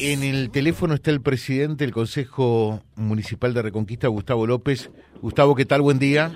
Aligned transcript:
En 0.00 0.24
el 0.24 0.50
teléfono 0.50 0.94
está 0.94 1.12
el 1.12 1.20
presidente 1.20 1.84
del 1.84 1.94
Consejo 1.94 2.80
Municipal 2.96 3.54
de 3.54 3.62
Reconquista, 3.62 4.08
Gustavo 4.08 4.44
López. 4.44 4.90
Gustavo, 5.22 5.54
¿qué 5.54 5.66
tal? 5.66 5.82
Buen 5.82 6.00
día. 6.00 6.32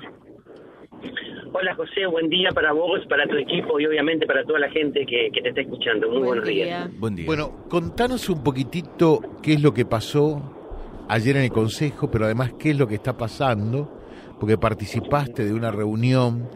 Hola 1.52 1.74
José, 1.74 2.06
buen 2.06 2.28
día 2.28 2.50
para 2.54 2.72
vos, 2.72 3.00
para 3.08 3.26
tu 3.26 3.34
equipo 3.34 3.80
y 3.80 3.86
obviamente 3.86 4.28
para 4.28 4.44
toda 4.44 4.60
la 4.60 4.70
gente 4.70 5.04
que, 5.04 5.32
te 5.42 5.48
está 5.48 5.60
escuchando. 5.60 6.08
Muy 6.08 6.22
buenos 6.22 6.46
días. 6.46 6.88
Buen 7.00 7.16
día. 7.16 7.26
Bueno, 7.26 7.66
contanos 7.68 8.28
un 8.28 8.44
poquitito 8.44 9.18
qué 9.42 9.54
es 9.54 9.60
lo 9.60 9.74
que 9.74 9.84
pasó 9.84 11.04
ayer 11.08 11.36
en 11.36 11.42
el 11.42 11.50
Consejo, 11.50 12.12
pero 12.12 12.26
además 12.26 12.52
qué 12.60 12.70
es 12.70 12.78
lo 12.78 12.86
que 12.86 12.94
está 12.94 13.16
pasando, 13.16 13.92
porque 14.38 14.56
participaste 14.56 15.44
de 15.44 15.52
una 15.52 15.72
reunión 15.72 16.48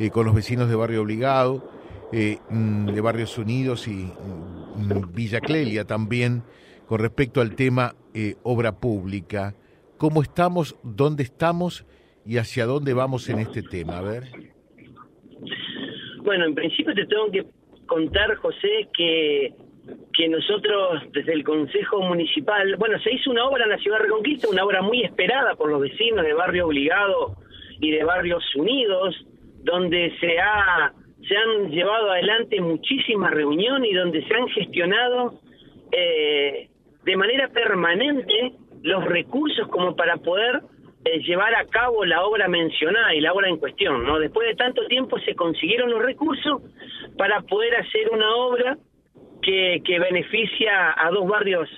eh, 0.00 0.10
con 0.10 0.26
los 0.26 0.34
vecinos 0.34 0.68
de 0.68 0.74
Barrio 0.74 1.02
Obligado, 1.02 1.77
eh, 2.12 2.38
mm, 2.50 2.86
de 2.86 3.00
Barrios 3.00 3.38
Unidos 3.38 3.88
y 3.88 4.12
Mm, 4.78 5.12
Villa 5.12 5.40
Clelia 5.40 5.84
también 5.84 6.42
con 6.86 7.00
respecto 7.00 7.40
al 7.40 7.54
tema 7.56 7.94
eh, 8.14 8.36
obra 8.44 8.72
pública. 8.72 9.54
¿Cómo 9.98 10.22
estamos, 10.22 10.76
dónde 10.84 11.24
estamos 11.24 11.84
y 12.24 12.38
hacia 12.38 12.64
dónde 12.66 12.94
vamos 12.94 13.28
en 13.28 13.40
este 13.40 13.62
tema? 13.62 13.98
A 13.98 14.02
ver. 14.02 14.24
Bueno, 16.22 16.44
en 16.46 16.54
principio 16.54 16.94
te 16.94 17.06
tengo 17.06 17.30
que 17.30 17.44
contar, 17.86 18.36
José, 18.36 18.88
que, 18.96 19.52
que 20.14 20.28
nosotros 20.28 21.02
desde 21.12 21.32
el 21.32 21.42
Consejo 21.42 22.00
Municipal, 22.02 22.76
bueno, 22.76 22.98
se 23.00 23.14
hizo 23.14 23.30
una 23.30 23.46
obra 23.46 23.64
en 23.64 23.70
la 23.70 23.78
Ciudad 23.78 23.98
de 23.98 24.04
Reconquista, 24.04 24.48
una 24.48 24.64
obra 24.64 24.82
muy 24.82 25.02
esperada 25.02 25.56
por 25.56 25.70
los 25.70 25.80
vecinos 25.80 26.24
de 26.24 26.34
Barrio 26.34 26.66
Obligado 26.66 27.36
y 27.80 27.90
de 27.90 28.04
Barrios 28.04 28.44
Unidos, 28.54 29.16
donde 29.64 30.14
se 30.20 30.38
ha 30.38 30.92
se 31.28 31.36
han 31.36 31.70
llevado 31.70 32.10
adelante 32.10 32.60
muchísimas 32.60 33.32
reuniones 33.32 33.90
y 33.90 33.94
donde 33.94 34.24
se 34.26 34.34
han 34.34 34.48
gestionado 34.48 35.40
eh, 35.92 36.68
de 37.04 37.16
manera 37.16 37.48
permanente 37.48 38.52
los 38.82 39.04
recursos 39.04 39.68
como 39.68 39.94
para 39.94 40.16
poder 40.16 40.62
eh, 41.04 41.20
llevar 41.20 41.54
a 41.54 41.66
cabo 41.66 42.04
la 42.04 42.24
obra 42.24 42.48
mencionada 42.48 43.14
y 43.14 43.20
la 43.20 43.32
obra 43.32 43.48
en 43.48 43.58
cuestión. 43.58 44.04
¿no? 44.04 44.18
Después 44.18 44.48
de 44.48 44.54
tanto 44.54 44.86
tiempo 44.86 45.18
se 45.20 45.34
consiguieron 45.34 45.90
los 45.90 46.02
recursos 46.02 46.62
para 47.16 47.40
poder 47.42 47.76
hacer 47.76 48.10
una 48.10 48.34
obra 48.34 48.78
que, 49.42 49.82
que 49.84 49.98
beneficia 49.98 50.94
a 50.96 51.10
dos 51.10 51.26
barrios 51.28 51.68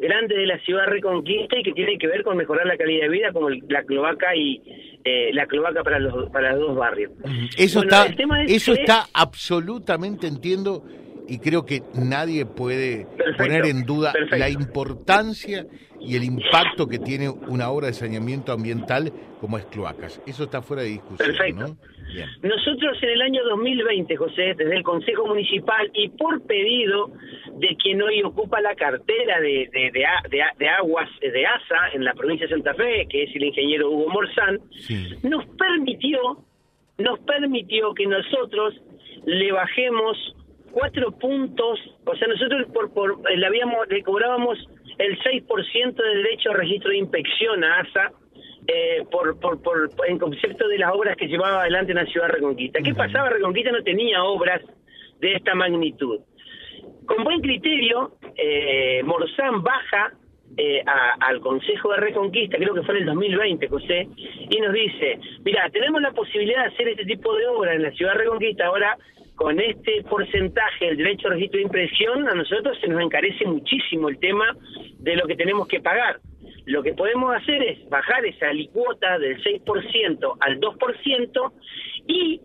grandes 0.00 0.38
de 0.38 0.46
la 0.46 0.58
ciudad 0.60 0.86
Reconquista 0.86 1.58
y 1.58 1.62
que 1.62 1.72
tiene 1.72 1.98
que 1.98 2.06
ver 2.06 2.22
con 2.22 2.36
mejorar 2.36 2.66
la 2.66 2.76
calidad 2.76 3.02
de 3.02 3.08
vida 3.08 3.32
como 3.32 3.50
la 3.50 3.82
cloaca 3.84 4.34
y 4.34 4.62
eh, 5.04 5.30
la 5.32 5.46
cloaca 5.46 5.82
para 5.82 5.98
los 5.98 6.30
para 6.30 6.52
los 6.52 6.68
dos 6.68 6.76
barrios. 6.76 7.12
Eso 7.56 7.82
está 7.82 8.06
eso 8.46 8.72
está 8.72 9.06
absolutamente 9.12 10.26
entiendo 10.26 10.84
y 11.28 11.38
creo 11.38 11.64
que 11.64 11.82
nadie 11.94 12.46
puede 12.46 13.06
poner 13.36 13.66
en 13.66 13.84
duda 13.84 14.12
la 14.30 14.48
importancia 14.48 15.66
y 16.00 16.16
el 16.16 16.24
impacto 16.24 16.86
que 16.86 16.98
tiene 16.98 17.28
una 17.28 17.70
obra 17.70 17.88
de 17.88 17.92
saneamiento 17.92 18.52
ambiental 18.52 19.12
como 19.40 19.58
es 19.58 19.66
cloacas. 19.66 20.22
Eso 20.26 20.44
está 20.44 20.62
fuera 20.62 20.82
de 20.82 20.90
discusión, 20.90 21.28
Perfecto. 21.28 21.76
Nosotros 22.42 22.96
en 23.02 23.10
el 23.10 23.22
año 23.22 23.44
2020, 23.44 24.16
José, 24.16 24.54
desde 24.56 24.76
el 24.76 24.82
Consejo 24.82 25.26
Municipal 25.26 25.90
y 25.92 26.08
por 26.08 26.40
pedido 26.42 27.10
de 27.58 27.76
quien 27.76 28.00
hoy 28.02 28.22
ocupa 28.22 28.60
la 28.60 28.74
cartera 28.74 29.40
de, 29.40 29.68
de, 29.72 30.68
aguas 30.68 31.08
de 31.20 31.46
ASA 31.46 31.88
en 31.94 32.04
la 32.04 32.14
provincia 32.14 32.46
de 32.46 32.54
Santa 32.54 32.74
Fe, 32.74 33.06
que 33.08 33.24
es 33.24 33.34
el 33.34 33.44
ingeniero 33.44 33.90
Hugo 33.90 34.10
Morzán, 34.10 34.60
nos 35.22 35.46
permitió, 35.56 36.44
nos 36.98 37.18
permitió 37.20 37.94
que 37.94 38.06
nosotros 38.06 38.74
le 39.24 39.52
bajemos 39.52 40.16
cuatro 40.70 41.12
puntos, 41.12 41.80
o 42.04 42.16
sea, 42.16 42.28
nosotros 42.28 42.66
por, 42.72 42.92
por 42.92 43.30
le, 43.30 43.46
habíamos, 43.46 43.88
le 43.88 44.02
cobrábamos 44.02 44.58
el 44.98 45.18
6% 45.18 45.94
del 45.94 46.22
derecho 46.22 46.50
a 46.50 46.54
registro 46.54 46.90
de 46.90 46.98
inspección 46.98 47.64
a 47.64 47.80
ASA, 47.80 48.12
eh, 48.66 49.02
por, 49.10 49.40
por, 49.40 49.62
por, 49.62 49.90
en 50.06 50.18
concepto 50.18 50.68
de 50.68 50.78
las 50.78 50.92
obras 50.92 51.16
que 51.16 51.26
llevaba 51.26 51.62
adelante 51.62 51.92
en 51.92 51.98
la 51.98 52.06
ciudad 52.06 52.28
Reconquista. 52.28 52.80
¿Qué 52.82 52.94
pasaba? 52.94 53.30
Reconquista 53.30 53.72
no 53.72 53.82
tenía 53.82 54.22
obras 54.22 54.60
de 55.20 55.32
esta 55.32 55.54
magnitud. 55.54 56.20
Con 57.08 57.24
buen 57.24 57.40
criterio, 57.40 58.12
eh, 58.36 59.02
Morzán 59.02 59.62
baja 59.62 60.12
eh, 60.58 60.82
al 61.20 61.40
Consejo 61.40 61.90
de 61.92 62.00
Reconquista, 62.00 62.58
creo 62.58 62.74
que 62.74 62.82
fue 62.82 62.96
en 62.96 63.00
el 63.00 63.06
2020, 63.06 63.66
José, 63.68 64.06
y 64.16 64.60
nos 64.60 64.74
dice, 64.74 65.18
mira, 65.42 65.70
tenemos 65.70 66.02
la 66.02 66.12
posibilidad 66.12 66.64
de 66.64 66.68
hacer 66.68 66.88
este 66.88 67.06
tipo 67.06 67.34
de 67.34 67.46
obras 67.46 67.76
en 67.76 67.82
la 67.84 67.92
ciudad 67.92 68.12
de 68.12 68.18
Reconquista, 68.18 68.66
ahora 68.66 68.98
con 69.36 69.58
este 69.58 70.02
porcentaje 70.02 70.84
del 70.84 70.98
derecho 70.98 71.28
a 71.28 71.30
registro 71.30 71.58
de 71.58 71.64
impresión, 71.64 72.28
a 72.28 72.34
nosotros 72.34 72.76
se 72.78 72.88
nos 72.88 73.00
encarece 73.00 73.46
muchísimo 73.46 74.10
el 74.10 74.18
tema 74.18 74.44
de 74.98 75.16
lo 75.16 75.26
que 75.26 75.36
tenemos 75.36 75.66
que 75.66 75.80
pagar. 75.80 76.20
Lo 76.66 76.82
que 76.82 76.92
podemos 76.92 77.34
hacer 77.34 77.62
es 77.62 77.88
bajar 77.88 78.26
esa 78.26 78.50
alicuota 78.50 79.18
del 79.18 79.42
6% 79.42 80.36
al 80.40 80.60
2% 80.60 81.52
y 82.06 82.42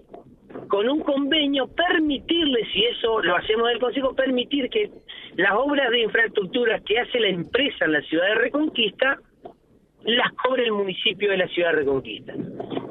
con 0.67 0.89
un 0.89 1.01
convenio 1.01 1.67
permitirle, 1.67 2.65
si 2.71 2.83
eso 2.85 3.21
lo 3.21 3.35
hacemos 3.35 3.67
del 3.69 3.79
Consejo, 3.79 4.15
permitir 4.15 4.69
que 4.69 4.89
las 5.35 5.53
obras 5.53 5.89
de 5.89 6.01
infraestructura 6.01 6.79
que 6.79 6.99
hace 6.99 7.19
la 7.19 7.29
empresa 7.29 7.85
en 7.85 7.93
la 7.93 8.01
ciudad 8.01 8.27
de 8.27 8.35
Reconquista 8.35 9.19
las 10.03 10.31
cobre 10.33 10.63
el 10.63 10.71
municipio 10.71 11.31
de 11.31 11.37
la 11.37 11.47
ciudad 11.47 11.71
de 11.71 11.77
Reconquista. 11.77 12.33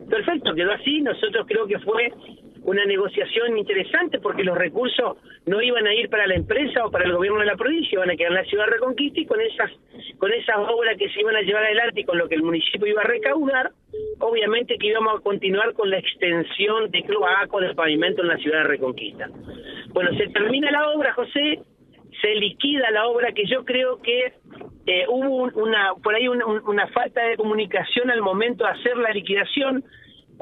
Perfecto, 0.08 0.54
quedó 0.54 0.72
así, 0.72 1.00
nosotros 1.00 1.46
creo 1.46 1.66
que 1.66 1.78
fue 1.80 2.10
una 2.64 2.84
negociación 2.84 3.58
interesante 3.58 4.20
porque 4.20 4.44
los 4.44 4.56
recursos 4.56 5.16
no 5.46 5.60
iban 5.60 5.86
a 5.86 5.94
ir 5.94 6.08
para 6.08 6.26
la 6.26 6.34
empresa 6.34 6.86
o 6.86 6.90
para 6.90 7.04
el 7.04 7.12
gobierno 7.12 7.40
de 7.40 7.46
la 7.46 7.56
provincia, 7.56 7.96
iban 7.96 8.10
a 8.10 8.16
quedar 8.16 8.32
en 8.32 8.38
la 8.38 8.44
ciudad 8.44 8.66
de 8.66 8.72
Reconquista 8.72 9.20
y 9.20 9.26
con 9.26 9.40
esas, 9.40 9.70
con 10.18 10.32
esas 10.32 10.56
obras 10.56 10.96
que 10.96 11.08
se 11.10 11.20
iban 11.20 11.36
a 11.36 11.42
llevar 11.42 11.64
adelante 11.64 12.00
y 12.00 12.04
con 12.04 12.18
lo 12.18 12.28
que 12.28 12.36
el 12.36 12.42
municipio 12.42 12.86
iba 12.86 13.02
a 13.02 13.06
recaudar, 13.06 13.72
obviamente 14.18 14.78
que 14.78 14.88
íbamos 14.88 15.18
a 15.18 15.22
continuar 15.22 15.72
con 15.74 15.90
la 15.90 15.98
extensión 15.98 16.90
de 16.90 17.02
cloaco 17.02 17.60
del 17.60 17.74
pavimento 17.74 18.22
en 18.22 18.28
la 18.28 18.38
ciudad 18.38 18.58
de 18.58 18.64
Reconquista. 18.64 19.28
Bueno, 19.88 20.10
se 20.16 20.28
termina 20.28 20.70
la 20.70 20.90
obra, 20.90 21.12
José, 21.14 21.60
se 22.20 22.34
liquida 22.36 22.90
la 22.90 23.06
obra 23.06 23.32
que 23.32 23.46
yo 23.46 23.64
creo 23.64 24.00
que 24.00 24.32
eh, 24.86 25.04
hubo 25.08 25.50
una 25.60 25.94
por 26.02 26.14
ahí 26.14 26.28
una 26.28 26.86
falta 26.88 27.24
de 27.24 27.36
comunicación 27.36 28.10
al 28.10 28.20
momento 28.20 28.64
de 28.64 28.70
hacer 28.70 28.96
la 28.96 29.10
liquidación 29.10 29.84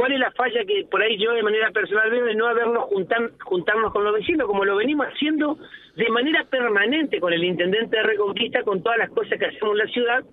¿Cuál 0.00 0.12
es 0.12 0.18
la 0.18 0.30
falla 0.30 0.64
que 0.64 0.86
por 0.90 1.02
ahí 1.02 1.18
yo 1.18 1.32
de 1.32 1.42
manera 1.42 1.70
personal 1.72 2.10
veo 2.10 2.24
de 2.24 2.34
no 2.34 2.46
habernos 2.46 2.84
juntar, 2.84 3.32
juntarnos 3.44 3.92
con 3.92 4.02
los 4.02 4.14
vecinos, 4.14 4.46
como 4.46 4.64
lo 4.64 4.76
venimos 4.76 5.06
haciendo 5.06 5.58
de 6.00 6.08
manera 6.08 6.44
permanente 6.44 7.20
con 7.20 7.30
el 7.34 7.44
intendente 7.44 7.94
de 7.94 8.02
Reconquista, 8.02 8.62
con 8.62 8.82
todas 8.82 8.98
las 8.98 9.10
cosas 9.10 9.38
que 9.38 9.44
hacemos 9.44 9.72
en 9.72 9.78
la 9.78 9.92
ciudad? 9.92 10.24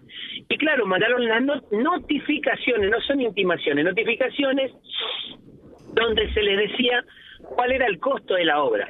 Y 0.48 0.58
claro, 0.58 0.86
mandaron 0.86 1.28
las 1.28 1.44
notificaciones, 1.72 2.90
no 2.90 3.02
son 3.02 3.20
intimaciones, 3.20 3.84
notificaciones 3.84 4.72
donde 5.94 6.32
se 6.34 6.42
les 6.42 6.70
decía 6.70 7.04
cuál 7.42 7.74
era 7.74 7.86
el 7.86 8.00
costo 8.00 8.36
de 8.36 8.46
la 8.46 8.64
obra. 8.64 8.88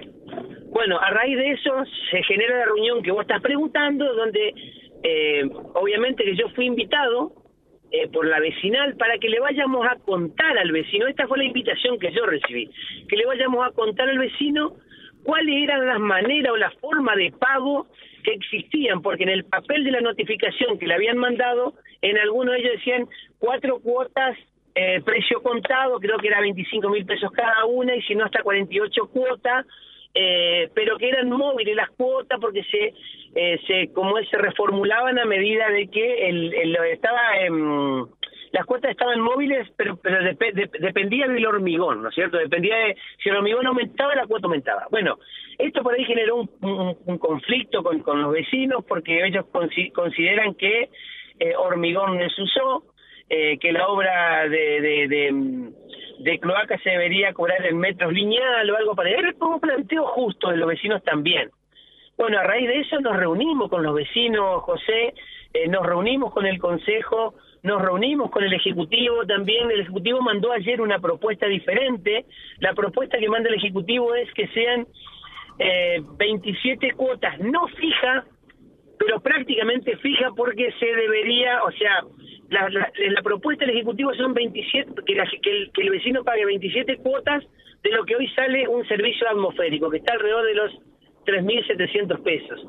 Bueno, 0.70 1.00
a 1.00 1.10
raíz 1.10 1.36
de 1.38 1.52
eso 1.52 1.84
se 2.12 2.22
genera 2.24 2.60
la 2.60 2.66
reunión 2.66 3.02
que 3.02 3.12
vos 3.12 3.22
estás 3.22 3.42
preguntando, 3.42 4.14
donde 4.14 4.54
eh, 5.02 5.50
obviamente 5.74 6.24
que 6.24 6.36
yo 6.36 6.48
fui 6.50 6.68
invitado 6.68 7.32
eh, 7.90 8.08
por 8.10 8.28
la 8.28 8.40
vecinal 8.40 8.96
para 8.98 9.18
que 9.18 9.30
le 9.30 9.40
vayamos 9.40 9.88
a 9.88 9.96
contar 9.96 10.60
al 10.60 10.72
vecino, 10.72 11.08
esta 11.08 11.28
fue 11.28 11.40
la 11.40 11.46
invitación 11.46 11.98
que 11.98 12.12
yo 12.12 12.24
recibí, 12.28 12.70
que 13.10 13.18
le 13.18 13.26
vayamos 13.26 13.66
a 13.66 13.72
contar 13.72 14.10
al 14.10 14.20
vecino 14.20 14.76
cuáles 15.28 15.62
eran 15.62 15.86
las 15.86 16.00
maneras 16.00 16.54
o 16.54 16.56
la 16.56 16.72
forma 16.80 17.14
de 17.18 17.34
pago 17.34 17.88
que 18.24 18.32
existían, 18.32 19.02
porque 19.02 19.24
en 19.24 19.30
el 19.30 19.44
papel 19.44 19.84
de 19.84 19.92
la 19.92 20.00
notificación 20.00 20.80
que 20.80 20.88
le 20.88 20.94
habían 20.94 21.18
mandado, 21.18 21.74
en 22.02 22.18
algunos 22.18 22.54
de 22.54 22.62
ellos 22.62 22.72
decían 22.78 23.10
cuatro 23.38 23.80
cuotas, 23.80 24.38
eh, 24.74 25.02
precio 25.04 25.44
contado, 25.44 26.00
creo 26.00 26.18
que 26.18 26.28
era 26.28 26.40
25 26.40 26.90
mil 26.90 27.06
pesos 27.06 27.30
cada 27.34 27.66
una, 27.66 27.94
y 27.94 28.02
si 28.04 28.16
no 28.16 28.24
hasta 28.24 28.42
48 28.42 29.08
cuotas, 29.08 29.66
eh, 30.14 30.70
pero 30.74 30.98
que 30.98 31.10
eran 31.10 31.30
móviles 31.30 31.76
las 31.76 31.90
cuotas 31.90 32.40
porque 32.40 32.64
se 32.64 32.94
eh, 33.36 33.60
se 33.68 33.92
como 33.94 34.18
se 34.32 34.38
reformulaban 34.38 35.20
a 35.20 35.26
medida 35.26 35.70
de 35.70 35.90
que 35.90 36.30
el, 36.30 36.76
estaba 36.90 37.22
las 38.52 38.66
cuotas 38.66 38.92
estaban 38.92 39.20
móviles 39.20 39.68
pero 39.76 39.98
pero 39.98 40.18
dependía 40.80 41.28
del 41.28 41.46
hormigón 41.46 42.04
no 42.04 42.10
es 42.10 42.16
cierto 42.16 42.38
dependía 42.38 42.76
de 42.76 42.98
si 43.22 43.30
el 43.30 43.38
hormigón 43.38 43.68
aumentaba 43.68 44.16
la 44.16 44.28
cuota 44.28 44.48
aumentaba 44.48 44.88
bueno 44.90 45.18
esto 45.58 45.82
por 45.84 45.94
ahí 45.94 46.06
generó 46.06 46.38
un, 46.38 47.18
conflicto 47.18 47.84
con, 47.84 48.00
con 48.00 48.22
los 48.22 48.32
vecinos 48.32 48.84
porque 48.88 49.26
ellos 49.26 49.46
consideran 49.94 50.54
que 50.56 50.90
eh, 51.40 51.56
hormigón 51.56 52.18
no 52.18 52.26
usó 52.26 52.84
eh, 53.30 53.58
que 53.60 53.74
la 53.74 53.88
obra 53.88 54.48
de, 54.48 54.82
de, 55.10 55.74
de, 56.20 56.40
cloaca 56.40 56.78
se 56.80 56.92
debería 56.92 57.34
cobrar 57.34 57.66
en 57.66 57.78
metros 57.78 58.14
lineal 58.14 58.70
o 58.70 58.78
algo 58.78 58.96
para 58.96 59.10
Era 59.10 59.34
como 59.34 59.60
planteo 59.60 60.06
justo 60.06 60.50
de 60.50 60.56
los 60.56 60.70
vecinos 60.70 61.04
también. 61.04 61.50
Bueno, 62.18 62.40
a 62.40 62.44
raíz 62.44 62.68
de 62.70 62.80
eso 62.80 63.02
nos 63.02 63.18
reunimos 63.18 63.70
con 63.70 63.84
los 63.84 63.94
vecinos, 63.94 64.64
José, 64.64 65.14
eh, 65.54 65.68
nos 65.68 65.86
reunimos 65.86 66.34
con 66.34 66.46
el 66.46 66.58
Consejo, 66.58 67.36
nos 67.68 67.82
reunimos 67.82 68.32
con 68.32 68.44
el 68.44 68.54
Ejecutivo 68.54 69.26
también. 69.28 69.70
El 69.70 69.82
Ejecutivo 69.82 70.22
mandó 70.22 70.52
ayer 70.52 70.82
una 70.82 71.00
propuesta 71.00 71.46
diferente. 71.48 72.26
La 72.60 72.74
propuesta 72.74 73.18
que 73.18 73.30
manda 73.30 73.50
el 73.50 73.56
Ejecutivo 73.56 74.16
es 74.16 74.32
que 74.34 74.48
sean 74.48 74.88
eh, 75.60 76.02
27 76.18 76.94
cuotas 76.94 77.40
no 77.40 77.68
fijas 77.68 78.26
pero 78.98 79.20
prácticamente 79.20 79.96
fija 79.98 80.32
porque 80.36 80.72
se 80.80 80.86
debería, 80.86 81.64
o 81.64 81.72
sea, 81.72 82.04
la, 82.50 82.68
la, 82.70 83.22
propuesta 83.22 83.66
del 83.66 83.76
Ejecutivo 83.76 84.14
son 84.16 84.34
27, 84.34 84.92
que, 85.06 85.16
que, 85.42 85.82
el, 85.82 85.90
vecino 85.90 86.24
pague 86.24 86.46
27 86.46 86.98
cuotas 86.98 87.44
de 87.84 87.92
lo 87.92 88.06
que 88.06 88.16
hoy 88.16 88.28
sale 88.30 88.68
un 88.68 88.88
servicio 88.88 89.30
atmosférico, 89.30 89.90
que 89.90 89.98
está 89.98 90.14
alrededor 90.14 90.46
de 90.46 90.56
los 90.56 90.72
3.700 91.26 92.24
pesos. 92.24 92.68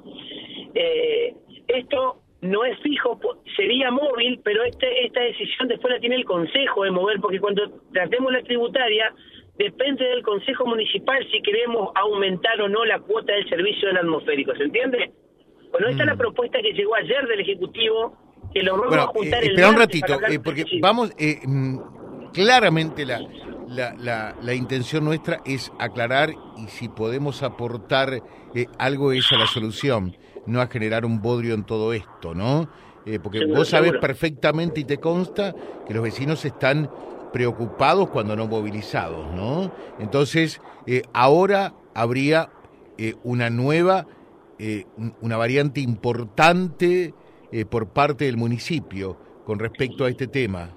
Eh, 0.75 1.35
esto 1.69 2.21
no 2.41 2.65
es 2.65 2.79
fijo, 2.81 3.19
sería 3.57 3.91
móvil, 3.91 4.41
pero 4.45 4.63
este, 4.65 5.07
esta 5.07 5.21
decisión 5.21 5.69
después 5.69 5.95
la 5.95 6.01
tiene 6.01 6.17
el 6.17 6.25
Consejo 6.25 6.85
de 6.85 6.91
mover, 6.91 7.21
porque 7.21 7.41
cuando 7.41 7.63
tratemos 7.93 8.33
la 8.33 8.43
tributaria, 8.43 9.13
depende 9.59 10.05
del 10.05 10.23
Consejo 10.23 10.67
Municipal 10.67 11.27
si 11.33 11.43
queremos 11.43 11.91
aumentar 11.97 12.61
o 12.61 12.69
no 12.69 12.85
la 12.85 13.01
cuota 13.01 13.33
del 13.33 13.49
servicio 13.49 13.89
del 13.89 13.99
atmosférico, 13.99 14.55
¿se 14.55 14.65
entiende? 14.65 15.13
Bueno, 15.73 15.89
esta 15.89 16.03
es 16.03 16.07
la 16.07 16.15
mm. 16.15 16.19
propuesta 16.19 16.59
que 16.63 16.73
llegó 16.73 16.95
ayer 16.95 17.27
del 17.27 17.41
Ejecutivo, 17.41 18.17
que 18.55 18.63
lo 18.63 18.79
vamos 18.79 18.97
a 18.97 19.07
juntar 19.09 19.43
eh, 19.43 19.49
Espera 19.49 19.71
un 19.71 19.77
ratito, 19.77 20.21
eh, 20.29 20.39
porque 20.39 20.65
vamos, 20.81 21.13
eh, 21.19 21.41
mm, 21.45 21.79
claramente 22.33 23.05
la, 23.05 23.21
la, 23.67 23.95
la, 23.99 24.37
la, 24.41 24.55
intención 24.55 25.05
nuestra 25.05 25.41
es 25.45 25.73
aclarar 25.79 26.31
y 26.57 26.69
si 26.69 26.89
podemos 26.89 27.43
aportar 27.43 28.23
algo 28.79 29.13
es 29.13 29.31
a 29.33 29.37
la 29.37 29.47
solución, 29.47 30.17
no 30.49 30.61
a 30.61 30.67
generar 30.67 31.05
un 31.05 31.23
bodrio 31.23 31.55
en 31.55 31.65
todo 31.65 31.93
esto, 31.93 32.35
¿no? 32.35 32.69
porque 33.23 33.47
vos 33.47 33.71
sabés 33.71 33.93
perfectamente 34.03 34.81
y 34.81 34.85
te 34.85 34.99
consta 34.99 35.55
que 35.87 35.95
los 35.95 36.03
vecinos 36.03 36.45
están 36.45 36.91
preocupados 37.33 38.11
cuando 38.11 38.37
no 38.37 38.47
movilizados, 38.47 39.33
¿no? 39.33 39.73
Entonces, 39.99 40.61
ahora 41.15 41.73
habría 41.95 42.51
una 43.25 43.49
nueva 43.49 44.07
eh, 44.61 44.87
una 45.23 45.37
variante 45.37 45.81
importante 45.81 47.15
eh, 47.53 47.65
por 47.65 47.93
parte 47.93 48.25
del 48.25 48.37
municipio 48.37 49.17
con 49.45 49.61
respecto 49.61 50.05
a 50.05 50.09
este 50.09 50.27
tema. 50.27 50.71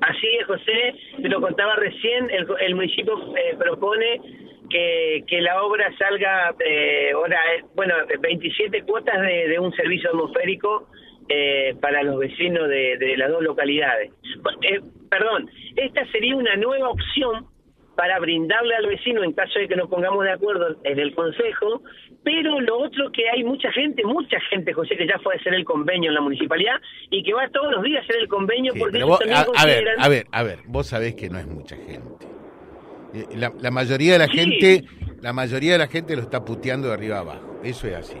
Así 0.00 0.26
es, 0.40 0.46
José, 0.46 0.94
te 1.20 1.28
lo 1.28 1.42
contaba 1.42 1.76
recién, 1.76 2.30
el, 2.30 2.74
municipio 2.74 3.18
eh, 3.36 3.54
propone 3.58 4.49
que, 4.70 5.24
que, 5.26 5.40
la 5.40 5.62
obra 5.62 5.92
salga, 5.98 6.54
ahora, 7.14 7.40
bueno, 7.74 7.94
27 8.20 8.82
cuotas 8.82 9.20
de, 9.20 9.58
un 9.58 9.72
servicio 9.74 10.10
atmosférico 10.10 10.88
para 11.80 12.02
los 12.02 12.18
vecinos 12.18 12.68
de, 12.68 12.96
de 12.98 13.16
las 13.16 13.30
dos 13.30 13.42
localidades. 13.42 14.12
perdón, 15.10 15.50
esta 15.76 16.06
sería 16.12 16.36
una 16.36 16.56
nueva 16.56 16.88
opción 16.88 17.46
para 18.00 18.18
brindarle 18.18 18.74
al 18.76 18.86
vecino 18.86 19.22
en 19.22 19.34
caso 19.34 19.58
de 19.58 19.68
que 19.68 19.76
nos 19.76 19.90
pongamos 19.90 20.24
de 20.24 20.32
acuerdo 20.32 20.74
en 20.84 20.98
el 20.98 21.14
Consejo, 21.14 21.82
pero 22.24 22.58
lo 22.58 22.78
otro 22.78 23.12
que 23.12 23.28
hay 23.28 23.44
mucha 23.44 23.70
gente, 23.72 24.02
mucha 24.04 24.40
gente, 24.48 24.72
José, 24.72 24.96
que 24.96 25.06
ya 25.06 25.18
fue 25.18 25.34
a 25.34 25.36
hacer 25.36 25.52
el 25.52 25.66
convenio 25.66 26.08
en 26.08 26.14
la 26.14 26.22
municipalidad 26.22 26.80
y 27.10 27.22
que 27.22 27.34
va 27.34 27.46
todos 27.48 27.72
los 27.72 27.82
días 27.82 28.00
a 28.00 28.04
hacer 28.04 28.16
el 28.22 28.28
convenio 28.28 28.72
porque 28.78 28.96
ellos 28.96 29.18
también 29.18 29.38
a, 29.54 29.66
ver, 29.66 29.84
a 29.98 30.08
ver, 30.08 30.26
a 30.32 30.42
ver, 30.42 30.58
vos 30.66 30.86
sabés 30.86 31.14
que 31.14 31.28
no 31.28 31.38
es 31.40 31.46
mucha 31.46 31.76
gente. 31.76 32.26
Eh, 33.14 33.26
la, 33.36 33.70
mayoría 33.70 34.12
de 34.12 34.18
la 34.18 34.28
gente, 34.28 34.84
la 35.20 35.32
mayoría 35.32 35.72
de 35.72 35.78
la 35.78 35.88
gente 35.88 36.14
lo 36.14 36.22
está 36.22 36.44
puteando 36.44 36.88
de 36.88 36.94
arriba 36.94 37.18
abajo, 37.18 37.60
eso 37.64 37.86
es 37.86 37.94
así. 37.94 38.18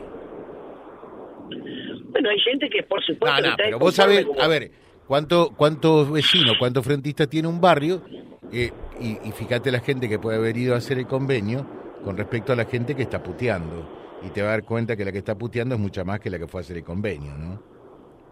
Bueno, 2.10 2.30
hay 2.30 2.40
gente 2.40 2.68
que 2.68 2.82
por 2.82 3.02
supuesto... 3.04 3.40
No, 3.40 3.50
no, 3.50 3.56
pero 3.56 3.78
vos 3.78 3.94
sabés, 3.94 4.26
a 4.40 4.48
ver, 4.48 4.70
¿cuánto, 5.06 5.52
¿cuántos 5.56 6.10
vecinos, 6.10 6.56
cuántos 6.58 6.84
frentistas 6.84 7.28
tiene 7.28 7.48
un 7.48 7.60
barrio? 7.60 8.02
Eh, 8.52 8.70
y, 9.00 9.30
fíjate 9.32 9.70
la 9.70 9.80
gente 9.80 10.08
que 10.08 10.18
puede 10.18 10.38
haber 10.38 10.56
ido 10.56 10.74
a 10.74 10.78
hacer 10.78 10.98
el 10.98 11.06
convenio 11.06 11.66
con 12.04 12.16
respecto 12.16 12.52
a 12.52 12.56
la 12.56 12.64
gente 12.64 12.94
que 12.94 13.02
está 13.02 13.22
puteando. 13.22 14.18
Y 14.22 14.30
te 14.30 14.42
va 14.42 14.48
a 14.48 14.50
dar 14.52 14.64
cuenta 14.64 14.96
que 14.96 15.04
la 15.04 15.12
que 15.12 15.18
está 15.18 15.38
puteando 15.38 15.76
es 15.76 15.80
mucha 15.80 16.04
más 16.04 16.20
que 16.20 16.28
la 16.28 16.38
que 16.38 16.46
fue 16.46 16.60
a 16.60 16.62
hacer 16.62 16.76
el 16.76 16.84
convenio, 16.84 17.32
¿no? 17.38 17.62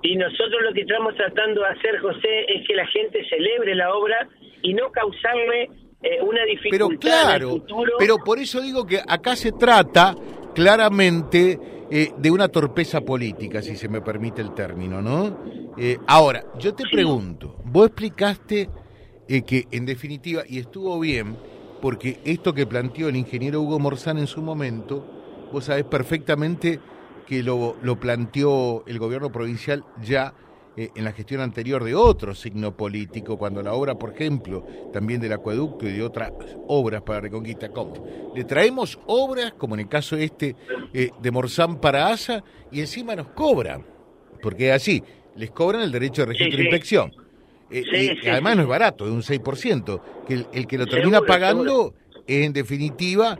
Y 0.02 0.16
nosotros 0.16 0.62
lo 0.62 0.72
que 0.74 0.82
estamos 0.82 1.14
tratando 1.16 1.62
de 1.62 1.68
hacer, 1.68 1.98
José, 1.98 2.44
es 2.48 2.66
que 2.66 2.74
la 2.74 2.86
gente 2.86 3.24
celebre 3.28 3.74
la 3.74 3.92
obra 3.92 4.28
y 4.62 4.74
no 4.74 4.92
causarle 4.92 5.70
eh, 6.02 6.22
una 6.22 6.44
dificultad 6.44 6.70
pero 6.70 6.98
claro, 6.98 7.50
futuro. 7.50 7.92
Pero 7.98 8.18
por 8.18 8.38
eso 8.38 8.60
digo 8.60 8.86
que 8.86 9.00
acá 9.06 9.34
se 9.36 9.52
trata 9.52 10.14
claramente 10.54 11.86
eh, 11.90 12.12
de 12.18 12.30
una 12.30 12.48
torpeza 12.48 13.00
política, 13.00 13.62
si 13.62 13.76
se 13.76 13.88
me 13.88 14.00
permite 14.02 14.42
el 14.42 14.52
término, 14.52 15.00
¿no? 15.00 15.38
Eh, 15.78 15.98
ahora, 16.06 16.44
yo 16.58 16.74
te 16.74 16.84
pregunto, 16.90 17.56
vos 17.64 17.86
explicaste 17.86 18.68
eh, 19.26 19.42
que 19.42 19.66
en 19.70 19.86
definitiva, 19.86 20.42
y 20.46 20.58
estuvo 20.58 20.98
bien, 21.00 21.36
porque 21.80 22.20
esto 22.24 22.52
que 22.52 22.66
planteó 22.66 23.08
el 23.08 23.16
ingeniero 23.16 23.62
Hugo 23.62 23.78
Morzán 23.78 24.18
en 24.18 24.26
su 24.26 24.42
momento, 24.42 25.04
vos 25.50 25.64
sabés 25.64 25.84
perfectamente 25.84 26.78
que 27.26 27.42
lo, 27.42 27.76
lo 27.80 27.98
planteó 27.98 28.84
el 28.86 28.98
gobierno 28.98 29.32
provincial 29.32 29.84
ya 30.02 30.34
eh, 30.78 30.92
en 30.94 31.04
la 31.04 31.10
gestión 31.10 31.40
anterior 31.40 31.82
de 31.82 31.96
otro 31.96 32.36
signo 32.36 32.76
político, 32.76 33.36
cuando 33.36 33.60
la 33.64 33.72
obra, 33.72 33.96
por 33.96 34.12
ejemplo, 34.12 34.64
también 34.92 35.20
del 35.20 35.32
acueducto 35.32 35.88
y 35.88 35.92
de 35.92 36.04
otras 36.04 36.30
obras 36.68 37.02
para 37.02 37.18
Reconquista, 37.18 37.68
¿cómo? 37.70 38.06
Le 38.32 38.44
traemos 38.44 38.96
obras, 39.06 39.54
como 39.54 39.74
en 39.74 39.80
el 39.80 39.88
caso 39.88 40.16
este 40.16 40.54
eh, 40.92 41.10
de 41.20 41.30
Morzán 41.32 41.80
para 41.80 42.06
ASA, 42.06 42.44
y 42.70 42.78
encima 42.78 43.16
nos 43.16 43.26
cobran, 43.30 43.84
porque 44.40 44.68
es 44.68 44.76
así, 44.76 45.02
les 45.34 45.50
cobran 45.50 45.82
el 45.82 45.90
derecho 45.90 46.22
de 46.22 46.26
registro 46.26 46.58
de 46.58 46.62
inspección. 46.62 47.12
Eh, 47.72 48.16
y 48.22 48.28
además 48.28 48.54
no 48.54 48.62
es 48.62 48.68
barato, 48.68 49.04
es 49.04 49.10
un 49.10 49.22
6%, 49.22 50.00
que 50.28 50.46
el, 50.52 50.66
que 50.68 50.78
lo 50.78 50.86
termina 50.86 51.22
pagando 51.22 51.92
es 52.24 52.46
en 52.46 52.52
definitiva 52.52 53.36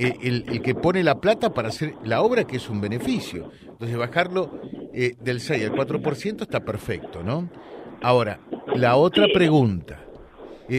eh, 0.00 0.14
el, 0.22 0.62
que 0.62 0.74
pone 0.74 1.02
la 1.02 1.20
plata 1.20 1.52
para 1.52 1.68
hacer 1.68 1.92
la 2.04 2.22
obra, 2.22 2.46
que 2.46 2.56
es 2.56 2.70
un 2.70 2.80
beneficio. 2.80 3.50
Entonces 3.68 3.96
bajarlo 3.98 4.50
eh, 4.94 5.12
del 5.20 5.40
6 5.40 5.66
al 5.66 5.72
4% 5.72 6.42
está 6.42 6.64
perfecto, 6.64 7.22
¿no? 7.22 7.50
Ahora, 8.00 8.40
la 8.74 8.96
otra 8.96 9.26
pregunta. 9.32 10.00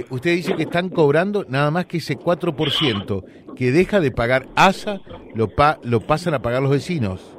usted 0.09 0.31
dice 0.31 0.55
que 0.55 0.63
están 0.63 0.89
cobrando 0.89 1.45
nada 1.47 1.69
más 1.69 1.85
que 1.85 1.97
ese 1.97 2.17
4% 2.17 3.53
que 3.55 3.71
deja 3.71 3.99
de 3.99 4.09
pagar 4.09 4.47
ASA, 4.55 5.01
lo, 5.35 5.49
pa 5.49 5.77
lo 5.83 5.99
pasan 5.99 6.33
a 6.33 6.41
pagar 6.41 6.63
los 6.63 6.71
vecinos. 6.71 7.37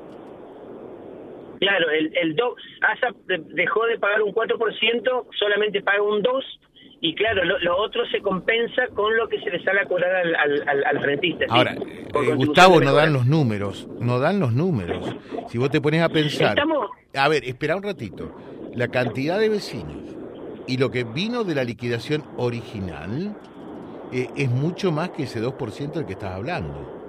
Claro, 1.59 1.91
el, 1.91 2.13
el 2.17 2.37
ASA 2.81 3.09
dejó 3.55 3.87
de 3.87 3.99
pagar 3.99 4.23
un 4.23 4.33
4%, 4.33 5.27
solamente 5.39 5.83
paga 5.83 6.03
un 6.03 6.23
2%, 6.23 6.43
y 7.05 7.17
claro, 7.17 7.45
lo, 7.45 7.77
otro 7.79 8.07
se 8.07 8.21
compensa 8.21 8.87
con 8.95 9.17
lo 9.17 9.29
que 9.29 9.41
se 9.41 9.51
le 9.51 9.61
sale 9.65 9.81
a 9.81 9.87
cobrar 9.87 10.15
al, 10.15 10.37
al, 10.37 10.85
al 10.85 11.03
rentista. 11.03 11.47
Ahora, 11.49 11.75
eh, 11.75 12.35
Gustavo, 12.37 12.81
no 12.81 12.93
dan 12.95 13.13
los 13.13 13.27
números, 13.27 13.89
no 13.99 14.21
dan 14.21 14.39
los 14.39 14.53
números. 14.53 15.17
Si 15.49 15.59
vos 15.59 15.69
te 15.69 15.81
pones 15.81 16.01
a 16.01 16.09
pensar... 16.09 16.57
A 17.15 17.29
ver, 17.29 17.45
espera 17.45 17.75
un 17.75 17.83
ratito. 17.83 18.33
La 18.77 18.87
cantidad 18.87 19.41
de 19.41 19.49
vecinos 19.49 20.17
y 20.69 20.77
lo 20.77 20.93
que 20.93 21.03
vino 21.03 21.43
de 21.43 21.57
la 21.57 21.65
liquidación 21.65 22.23
original 22.37 23.37
eh, 24.13 24.29
es 24.37 24.49
mucho 24.49 24.93
más 24.93 25.11
que 25.11 25.25
ese 25.25 25.43
2% 25.43 25.95
del 25.95 26.07
que 26.07 26.13
estás 26.13 26.37
hablando. 26.37 27.02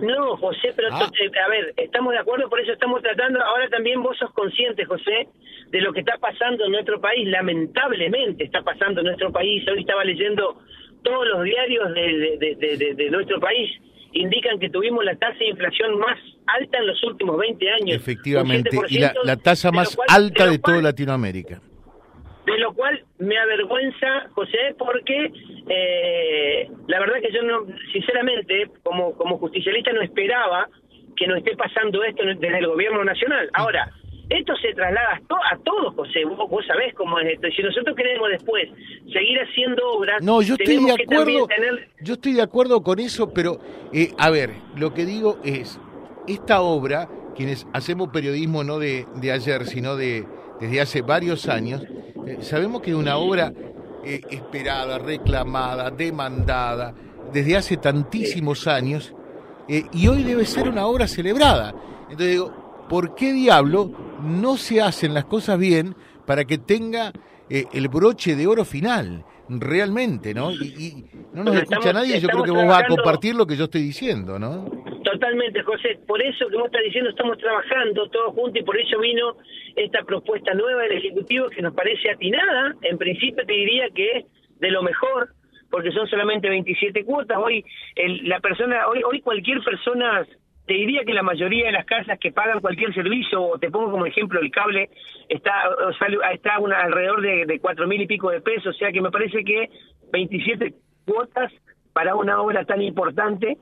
No, 0.00 0.36
José, 0.36 0.72
pero 0.74 0.88
ah. 0.92 1.08
a 1.08 1.48
ver, 1.48 1.74
estamos 1.76 2.12
de 2.12 2.18
acuerdo, 2.18 2.48
por 2.48 2.60
eso 2.60 2.72
estamos 2.72 3.02
tratando, 3.02 3.42
ahora 3.42 3.68
también 3.68 4.02
vos 4.02 4.16
sos 4.18 4.32
consciente, 4.32 4.84
José, 4.84 5.28
de 5.70 5.80
lo 5.80 5.92
que 5.92 6.00
está 6.00 6.16
pasando 6.18 6.64
en 6.64 6.72
nuestro 6.72 7.00
país, 7.00 7.28
lamentablemente 7.28 8.44
está 8.44 8.62
pasando 8.62 9.00
en 9.00 9.06
nuestro 9.06 9.32
país, 9.32 9.66
hoy 9.68 9.80
estaba 9.80 10.04
leyendo 10.04 10.60
todos 11.02 11.26
los 11.28 11.44
diarios 11.44 11.94
de, 11.94 12.94
de, 12.96 13.10
nuestro 13.10 13.40
país, 13.40 13.70
indican 14.12 14.58
que 14.58 14.70
tuvimos 14.70 15.04
la 15.04 15.16
tasa 15.16 15.38
de 15.38 15.48
inflación 15.48 15.98
más 15.98 16.18
alta 16.46 16.78
en 16.78 16.86
los 16.86 17.02
últimos 17.04 17.38
20 17.38 17.70
años. 17.70 17.96
Efectivamente, 17.96 18.70
y 18.88 18.98
la, 18.98 19.14
la 19.24 19.36
tasa 19.36 19.70
más 19.70 19.96
alta 20.08 20.46
de 20.46 20.58
toda 20.58 20.80
Latinoamérica 20.80 21.60
de 22.52 22.58
lo 22.58 22.72
cual 22.72 23.02
me 23.18 23.36
avergüenza, 23.38 24.28
José, 24.30 24.74
porque 24.78 25.32
eh, 25.68 26.70
la 26.86 27.00
verdad 27.00 27.20
que 27.20 27.32
yo 27.32 27.42
no, 27.42 27.66
sinceramente, 27.92 28.70
como, 28.82 29.12
como 29.16 29.38
justicialista 29.38 29.92
no 29.92 30.02
esperaba 30.02 30.68
que 31.16 31.26
nos 31.26 31.38
esté 31.38 31.56
pasando 31.56 32.02
esto 32.04 32.22
desde 32.24 32.58
el 32.58 32.66
gobierno 32.66 33.04
nacional. 33.04 33.48
Ahora, 33.52 33.90
esto 34.30 34.54
se 34.56 34.74
traslada 34.74 35.20
a, 35.50 35.58
todos, 35.64 35.94
José, 35.94 36.24
vos, 36.24 36.66
sabés 36.66 36.94
cómo 36.94 37.18
es 37.18 37.34
esto. 37.34 37.48
Si 37.54 37.62
nosotros 37.62 37.96
queremos 37.96 38.28
después 38.30 38.68
seguir 39.12 39.38
haciendo 39.40 39.90
obras, 39.90 40.22
no, 40.22 40.42
yo 40.42 40.54
estoy 40.54 40.84
de 40.84 40.92
acuerdo, 40.92 41.48
yo 42.02 42.14
estoy 42.14 42.32
de 42.34 42.42
acuerdo 42.42 42.82
con 42.82 42.98
eso, 42.98 43.32
pero 43.32 43.58
eh, 43.92 44.10
a 44.18 44.30
ver, 44.30 44.50
lo 44.76 44.92
que 44.92 45.06
digo 45.06 45.38
es, 45.44 45.80
esta 46.26 46.60
obra, 46.60 47.08
quienes 47.34 47.66
hacemos 47.72 48.08
periodismo 48.08 48.64
no 48.64 48.78
de, 48.78 49.06
de 49.16 49.32
ayer, 49.32 49.64
sino 49.64 49.96
de 49.96 50.26
desde 50.60 50.80
hace 50.80 51.02
varios 51.02 51.48
años, 51.48 51.82
eh, 52.28 52.38
sabemos 52.42 52.82
que 52.82 52.90
es 52.90 52.96
una 52.96 53.16
obra 53.16 53.52
eh, 54.04 54.20
esperada, 54.30 54.98
reclamada, 54.98 55.90
demandada, 55.90 56.94
desde 57.32 57.56
hace 57.56 57.76
tantísimos 57.78 58.66
años, 58.66 59.14
eh, 59.66 59.84
y 59.92 60.08
hoy 60.08 60.24
debe 60.24 60.44
ser 60.44 60.68
una 60.68 60.86
obra 60.86 61.08
celebrada. 61.08 61.74
Entonces 62.02 62.32
digo, 62.32 62.86
¿por 62.88 63.14
qué 63.14 63.32
diablo 63.32 63.90
no 64.22 64.58
se 64.58 64.82
hacen 64.82 65.14
las 65.14 65.24
cosas 65.24 65.58
bien 65.58 65.96
para 66.26 66.44
que 66.44 66.58
tenga 66.58 67.12
el 67.48 67.88
broche 67.88 68.36
de 68.36 68.46
oro 68.46 68.64
final? 68.64 69.24
Realmente, 69.48 70.34
¿no? 70.34 70.52
Y, 70.52 71.06
no 71.32 71.44
nos 71.44 71.56
escucha 71.56 71.94
nadie, 71.94 72.20
yo 72.20 72.28
creo 72.28 72.44
que 72.44 72.50
vos 72.50 72.66
vas 72.66 72.82
a 72.84 72.86
compartir 72.86 73.34
lo 73.34 73.46
que 73.46 73.56
yo 73.56 73.64
estoy 73.64 73.82
diciendo, 73.82 74.38
¿no? 74.38 74.66
Totalmente, 75.18 75.64
José. 75.64 75.98
Por 76.06 76.22
eso 76.22 76.46
que 76.48 76.56
vos 76.56 76.66
estás 76.66 76.84
diciendo, 76.84 77.10
estamos 77.10 77.38
trabajando 77.38 78.08
todos 78.08 78.34
juntos 78.34 78.60
y 78.60 78.64
por 78.64 78.78
eso 78.78 79.00
vino 79.00 79.34
esta 79.74 80.04
propuesta 80.04 80.54
nueva 80.54 80.82
del 80.82 80.98
Ejecutivo 80.98 81.48
que 81.48 81.60
nos 81.60 81.74
parece 81.74 82.10
atinada. 82.10 82.76
En 82.82 82.96
principio 82.98 83.44
te 83.44 83.52
diría 83.52 83.90
que 83.92 84.18
es 84.18 84.24
de 84.60 84.70
lo 84.70 84.80
mejor, 84.80 85.30
porque 85.72 85.90
son 85.90 86.06
solamente 86.06 86.48
27 86.48 87.04
cuotas. 87.04 87.36
Hoy 87.36 87.64
la 88.22 88.38
persona, 88.38 88.86
hoy, 88.86 89.02
hoy 89.02 89.20
cualquier 89.20 89.60
persona, 89.64 90.24
te 90.66 90.74
diría 90.74 91.02
que 91.04 91.14
la 91.14 91.24
mayoría 91.24 91.66
de 91.66 91.72
las 91.72 91.84
casas 91.84 92.16
que 92.20 92.30
pagan 92.30 92.60
cualquier 92.60 92.94
servicio, 92.94 93.42
o 93.42 93.58
te 93.58 93.72
pongo 93.72 93.90
como 93.90 94.06
ejemplo 94.06 94.38
el 94.38 94.52
cable, 94.52 94.88
está, 95.28 95.64
está 96.32 96.60
una, 96.60 96.78
alrededor 96.78 97.22
de, 97.22 97.44
de 97.44 97.58
cuatro 97.58 97.88
mil 97.88 98.00
y 98.00 98.06
pico 98.06 98.30
de 98.30 98.40
pesos, 98.40 98.72
o 98.72 98.78
sea 98.78 98.92
que 98.92 99.00
me 99.00 99.10
parece 99.10 99.42
que 99.42 99.68
27 100.12 100.74
cuotas 101.04 101.52
para 101.92 102.14
una 102.14 102.40
obra 102.40 102.64
tan 102.64 102.80
importante 102.82 103.58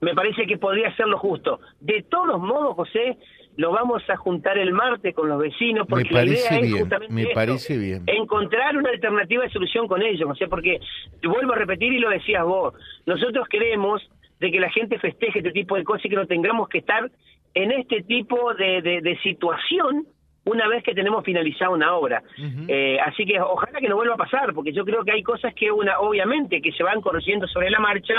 me 0.00 0.14
parece 0.14 0.46
que 0.46 0.58
podría 0.58 0.94
ser 0.96 1.06
lo 1.06 1.18
justo. 1.18 1.60
De 1.80 2.02
todos 2.02 2.40
modos, 2.40 2.74
José, 2.74 3.16
lo 3.56 3.72
vamos 3.72 4.02
a 4.10 4.16
juntar 4.16 4.58
el 4.58 4.72
martes 4.72 5.14
con 5.14 5.28
los 5.28 5.38
vecinos 5.38 5.86
porque 5.88 6.04
me 6.04 6.10
parece 6.10 6.50
la 6.50 6.50
idea 6.50 6.60
bien, 6.60 6.74
es 6.74 6.80
justamente 6.80 7.14
me 7.14 7.22
esto, 7.22 7.34
parece 7.34 7.78
bien. 7.78 8.02
encontrar 8.06 8.76
una 8.76 8.90
alternativa 8.90 9.44
de 9.44 9.50
solución 9.50 9.88
con 9.88 10.02
ellos, 10.02 10.28
José, 10.28 10.46
porque 10.48 10.80
te 11.20 11.28
vuelvo 11.28 11.52
a 11.52 11.56
repetir 11.56 11.92
y 11.92 11.98
lo 11.98 12.10
decías 12.10 12.44
vos, 12.44 12.74
nosotros 13.06 13.48
queremos 13.48 14.02
de 14.40 14.50
que 14.50 14.60
la 14.60 14.70
gente 14.70 14.98
festeje 14.98 15.38
este 15.38 15.52
tipo 15.52 15.76
de 15.76 15.84
cosas 15.84 16.04
y 16.04 16.08
que 16.10 16.16
no 16.16 16.26
tengamos 16.26 16.68
que 16.68 16.78
estar 16.78 17.10
en 17.54 17.72
este 17.72 18.02
tipo 18.02 18.52
de, 18.54 18.82
de, 18.82 19.00
de 19.00 19.18
situación 19.20 20.06
una 20.46 20.68
vez 20.68 20.82
que 20.82 20.94
tenemos 20.94 21.24
finalizada 21.24 21.70
una 21.70 21.94
obra. 21.94 22.22
eh, 22.68 22.98
así 23.04 23.26
que 23.26 23.38
ojalá 23.40 23.78
que 23.80 23.88
no 23.88 23.96
vuelva 23.96 24.14
a 24.14 24.16
pasar, 24.18 24.54
porque 24.54 24.72
yo 24.72 24.84
creo 24.84 25.04
que 25.04 25.12
hay 25.12 25.22
cosas 25.22 25.52
que 25.54 25.70
una 25.70 25.98
obviamente 25.98 26.62
que 26.62 26.72
se 26.72 26.82
van 26.82 27.00
corrigiendo 27.00 27.46
sobre 27.48 27.68
la 27.68 27.80
marcha 27.80 28.14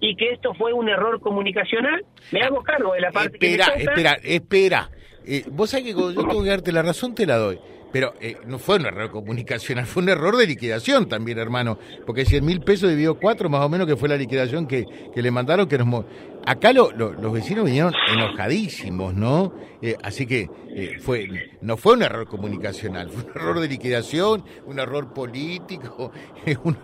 y 0.00 0.14
que 0.16 0.30
esto 0.30 0.54
fue 0.54 0.72
un 0.72 0.88
error 0.88 1.20
comunicacional. 1.20 2.04
Me 2.30 2.40
hago 2.40 2.62
cargo 2.62 2.94
de 2.94 3.00
la 3.00 3.10
parte 3.10 3.36
espera, 3.36 3.66
que 3.66 3.78
me 3.78 3.84
toca. 3.84 3.92
espera, 3.92 4.18
espera. 4.22 4.90
Eh, 5.26 5.44
vos 5.50 5.70
sabés 5.70 5.86
que 5.86 5.94
cuando 5.94 6.12
yo 6.12 6.26
tengo 6.28 6.42
que 6.42 6.50
darte 6.50 6.72
la 6.72 6.82
razón, 6.82 7.14
te 7.14 7.26
la 7.26 7.36
doy. 7.36 7.58
Pero 7.92 8.14
eh, 8.20 8.36
no 8.46 8.58
fue 8.58 8.76
un 8.76 8.86
error 8.86 9.10
comunicacional, 9.10 9.86
fue 9.86 10.02
un 10.02 10.08
error 10.08 10.36
de 10.36 10.46
liquidación 10.46 11.08
también, 11.08 11.38
hermano. 11.38 11.78
Porque 12.06 12.24
100 12.24 12.44
mil 12.44 12.60
pesos 12.62 12.88
dividió 12.88 13.18
cuatro, 13.18 13.48
más 13.50 13.60
o 13.64 13.68
menos, 13.68 13.86
que 13.86 13.96
fue 13.96 14.08
la 14.08 14.16
liquidación 14.16 14.66
que, 14.66 14.86
que 15.14 15.22
le 15.22 15.30
mandaron. 15.30 15.68
que 15.68 15.78
nos 15.78 16.04
Acá 16.44 16.72
lo- 16.72 16.90
lo- 16.90 17.12
los 17.12 17.32
vecinos 17.32 17.64
vinieron 17.64 17.92
enojadísimos, 18.12 19.14
¿no? 19.14 19.52
Eh, 19.80 19.96
así 20.02 20.26
que 20.26 20.48
eh, 20.74 20.96
fue 21.00 21.28
no 21.60 21.76
fue 21.76 21.94
un 21.94 22.02
error 22.02 22.26
comunicacional, 22.26 23.10
fue 23.10 23.22
un 23.24 23.30
error 23.30 23.60
de 23.60 23.68
liquidación, 23.68 24.44
un 24.66 24.78
error 24.80 25.12
político, 25.12 26.10
eh, 26.46 26.56
un- 26.64 26.76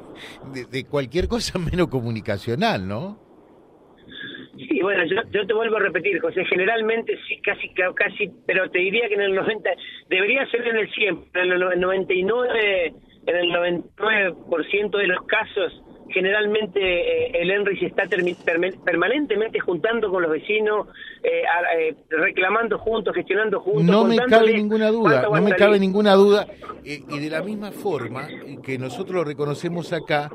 de, 0.52 0.64
de 0.66 0.84
cualquier 0.84 1.26
cosa 1.26 1.58
menos 1.58 1.88
comunicacional, 1.88 2.86
¿no? 2.86 3.27
Sí, 4.68 4.80
bueno, 4.82 5.04
yo, 5.06 5.16
yo 5.32 5.46
te 5.46 5.54
vuelvo 5.54 5.76
a 5.76 5.80
repetir, 5.80 6.20
José, 6.20 6.44
generalmente 6.44 7.18
sí, 7.26 7.40
casi, 7.40 7.68
casi, 7.94 8.30
pero 8.46 8.70
te 8.70 8.78
diría 8.80 9.08
que 9.08 9.14
en 9.14 9.22
el 9.22 9.34
90, 9.34 9.70
debería 10.10 10.46
ser 10.50 10.66
en 10.66 10.76
el 10.76 10.90
100, 10.92 11.24
en 11.34 11.52
el 11.52 11.80
99, 11.80 12.92
en 13.26 13.36
el 13.36 13.50
99% 13.50 14.96
de 14.98 15.06
los 15.06 15.22
casos, 15.26 15.82
generalmente 16.10 16.80
eh, 16.80 17.30
el 17.34 17.50
Henry 17.50 17.78
se 17.78 17.86
está 17.86 18.04
permanentemente 18.84 19.58
juntando 19.60 20.10
con 20.10 20.22
los 20.22 20.30
vecinos, 20.30 20.88
eh, 21.22 21.42
a- 21.46 21.78
eh, 21.78 21.94
reclamando 22.10 22.78
juntos, 22.78 23.14
gestionando 23.14 23.60
juntos. 23.60 23.84
No 23.84 24.04
me 24.04 24.16
cabe 24.16 24.52
ninguna 24.54 24.88
duda, 24.90 25.22
no 25.22 25.42
me 25.42 25.50
cabe 25.56 25.78
ninguna 25.78 26.14
duda. 26.14 26.46
y 26.84 27.18
de 27.20 27.30
la 27.30 27.42
misma 27.42 27.70
forma 27.72 28.26
que 28.62 28.78
nosotros 28.78 29.16
lo 29.16 29.24
reconocemos 29.24 29.92
acá, 29.92 30.30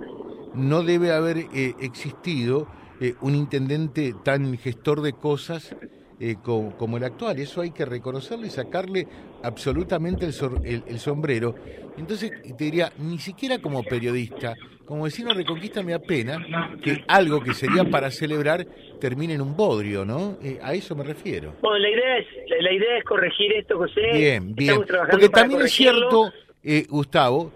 no 0.54 0.84
debe 0.84 1.12
haber 1.12 1.38
eh, 1.54 1.74
existido 1.82 2.68
eh, 3.04 3.14
un 3.22 3.36
intendente 3.36 4.14
tan 4.24 4.58
gestor 4.58 5.02
de 5.02 5.12
cosas 5.12 5.76
eh, 6.22 6.36
co- 6.42 6.72
como, 6.78 6.96
el 6.96 7.04
actual. 7.04 7.38
Eso 7.38 7.60
hay 7.60 7.72
que 7.72 7.84
reconocerlo 7.84 8.46
y 8.46 8.50
sacarle 8.50 9.06
absolutamente 9.44 10.26
el, 10.26 10.32
sor- 10.32 10.62
el- 10.64 10.84
el 10.88 11.00
sombrero. 11.00 11.54
Entonces, 11.98 12.32
te 12.42 12.64
diría, 12.64 12.94
ni 12.98 13.20
siquiera 13.20 13.60
como 13.60 13.84
periodista, 13.84 14.56
como 14.86 15.04
vecino 15.04 15.30
de 15.30 15.36
Reconquista 15.36 15.84
me 15.84 15.94
apena 15.94 16.48
que 16.82 17.04
algo 17.10 17.42
que 17.42 17.54
sería 17.54 17.84
para 17.84 18.10
celebrar 18.10 18.66
termine 19.00 19.34
en 19.34 19.42
un 19.42 19.56
bodrio, 19.56 20.06
¿no? 20.06 20.38
Eh, 20.42 20.60
a 20.64 20.74
eso 20.74 20.96
me 20.96 21.04
refiero. 21.04 21.54
Bueno, 21.62 21.80
la 21.80 21.90
idea 21.90 22.18
es, 22.20 22.28
la, 22.48 22.62
la 22.62 22.72
idea 22.74 22.98
es 23.00 23.04
corregir 23.04 23.52
esto, 23.54 23.78
José. 23.78 24.02
Bien, 24.14 24.56
bien. 24.56 24.82
Porque 25.12 25.28
también 25.30 25.62
es 25.62 25.74
cierto, 25.74 26.32
eh, 26.64 26.86
Gustavo, 26.90 27.52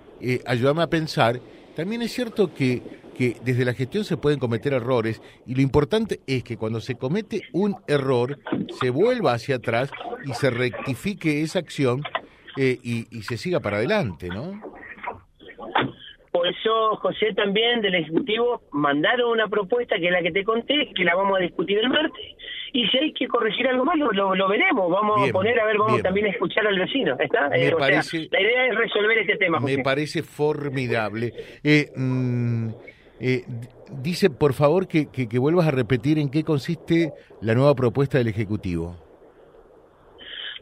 ayúdame 0.45 0.83
a 0.83 0.87
pensar, 0.87 1.39
también 1.75 2.01
es 2.01 2.11
cierto 2.11 2.53
que, 2.53 2.81
que 3.17 3.35
desde 3.43 3.65
la 3.65 3.73
gestión 3.73 4.03
se 4.03 4.17
pueden 4.17 4.39
cometer 4.39 4.73
errores 4.73 5.21
y 5.45 5.55
lo 5.55 5.61
importante 5.61 6.19
es 6.27 6.43
que 6.43 6.57
cuando 6.57 6.79
se 6.81 6.95
comete 6.95 7.41
un 7.53 7.75
error 7.87 8.37
se 8.79 8.89
vuelva 8.89 9.33
hacia 9.33 9.55
atrás 9.55 9.91
y 10.25 10.33
se 10.33 10.49
rectifique 10.49 11.41
esa 11.41 11.59
acción 11.59 12.03
eh, 12.57 12.77
y, 12.83 13.07
y 13.11 13.21
se 13.23 13.37
siga 13.37 13.59
para 13.59 13.77
adelante, 13.77 14.29
¿no? 14.29 14.61
Por 16.31 16.47
eso, 16.47 16.95
José, 16.97 17.33
también 17.33 17.81
del 17.81 17.95
Ejecutivo 17.95 18.61
mandaron 18.71 19.31
una 19.31 19.47
propuesta 19.47 19.95
que 19.97 20.05
es 20.07 20.11
la 20.11 20.21
que 20.21 20.31
te 20.31 20.43
conté, 20.43 20.91
que 20.95 21.03
la 21.03 21.15
vamos 21.15 21.37
a 21.39 21.41
discutir 21.41 21.79
el 21.79 21.89
martes. 21.89 22.35
Y 22.73 22.85
si 22.89 22.97
hay 22.97 23.13
que 23.13 23.27
corregir 23.27 23.67
algo 23.67 23.85
más, 23.85 23.97
lo, 23.97 24.11
lo- 24.11 24.35
lo 24.35 24.47
veremos. 24.47 24.91
Vamos 24.91 25.15
Bien, 25.15 25.29
a 25.29 25.33
poner, 25.33 25.59
a 25.59 25.65
ver, 25.65 25.77
vamos 25.77 25.93
bien. 25.93 26.03
también 26.03 26.27
a 26.27 26.29
escuchar 26.29 26.67
al 26.67 26.77
vecino. 26.77 27.15
¿Está? 27.19 27.47
Eh, 27.55 27.73
sea, 27.79 28.01
la 28.29 28.41
idea 28.41 28.67
es 28.67 28.75
resolver 28.75 29.17
este 29.17 29.37
tema, 29.37 29.59
José. 29.59 29.77
Me 29.77 29.83
parece 29.83 30.21
formidable. 30.21 31.33
Eh, 31.63 31.87
mm, 31.95 32.69
eh, 33.19 33.43
dice, 34.01 34.29
por 34.29 34.53
favor, 34.53 34.87
que, 34.87 35.09
que, 35.11 35.27
que 35.27 35.39
vuelvas 35.39 35.67
a 35.67 35.71
repetir 35.71 36.19
en 36.19 36.29
qué 36.29 36.43
consiste 36.43 37.13
la 37.41 37.55
nueva 37.55 37.75
propuesta 37.75 38.17
del 38.17 38.27
Ejecutivo. 38.27 38.95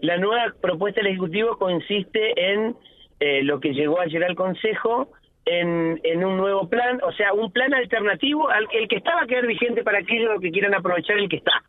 La 0.02 0.18
nueva 0.18 0.54
propuesta 0.62 1.02
del 1.02 1.12
Ejecutivo 1.12 1.58
consiste 1.58 2.54
en 2.54 2.76
eh, 3.20 3.44
lo 3.44 3.60
que 3.60 3.74
llegó 3.74 4.00
ayer 4.00 4.24
al 4.24 4.36
Consejo, 4.36 5.10
en, 5.46 6.00
en 6.04 6.26
un 6.26 6.38
nuevo 6.38 6.68
plan, 6.70 7.00
o 7.04 7.12
sea, 7.14 7.34
un 7.34 7.52
plan 7.52 7.74
alternativo 7.74 8.50
al 8.50 8.68
el 8.74 8.88
que 8.88 8.98
estaba 8.98 9.22
a 9.22 9.28
quedar 9.28 9.46
vigente 9.46 9.84
para 9.84 10.00
aquellos 10.00 10.42
que 10.42 10.52
quieran 10.52 10.74
aprovechar 10.74 11.18
el 11.18 11.30
que 11.30 11.38
está. 11.38 11.64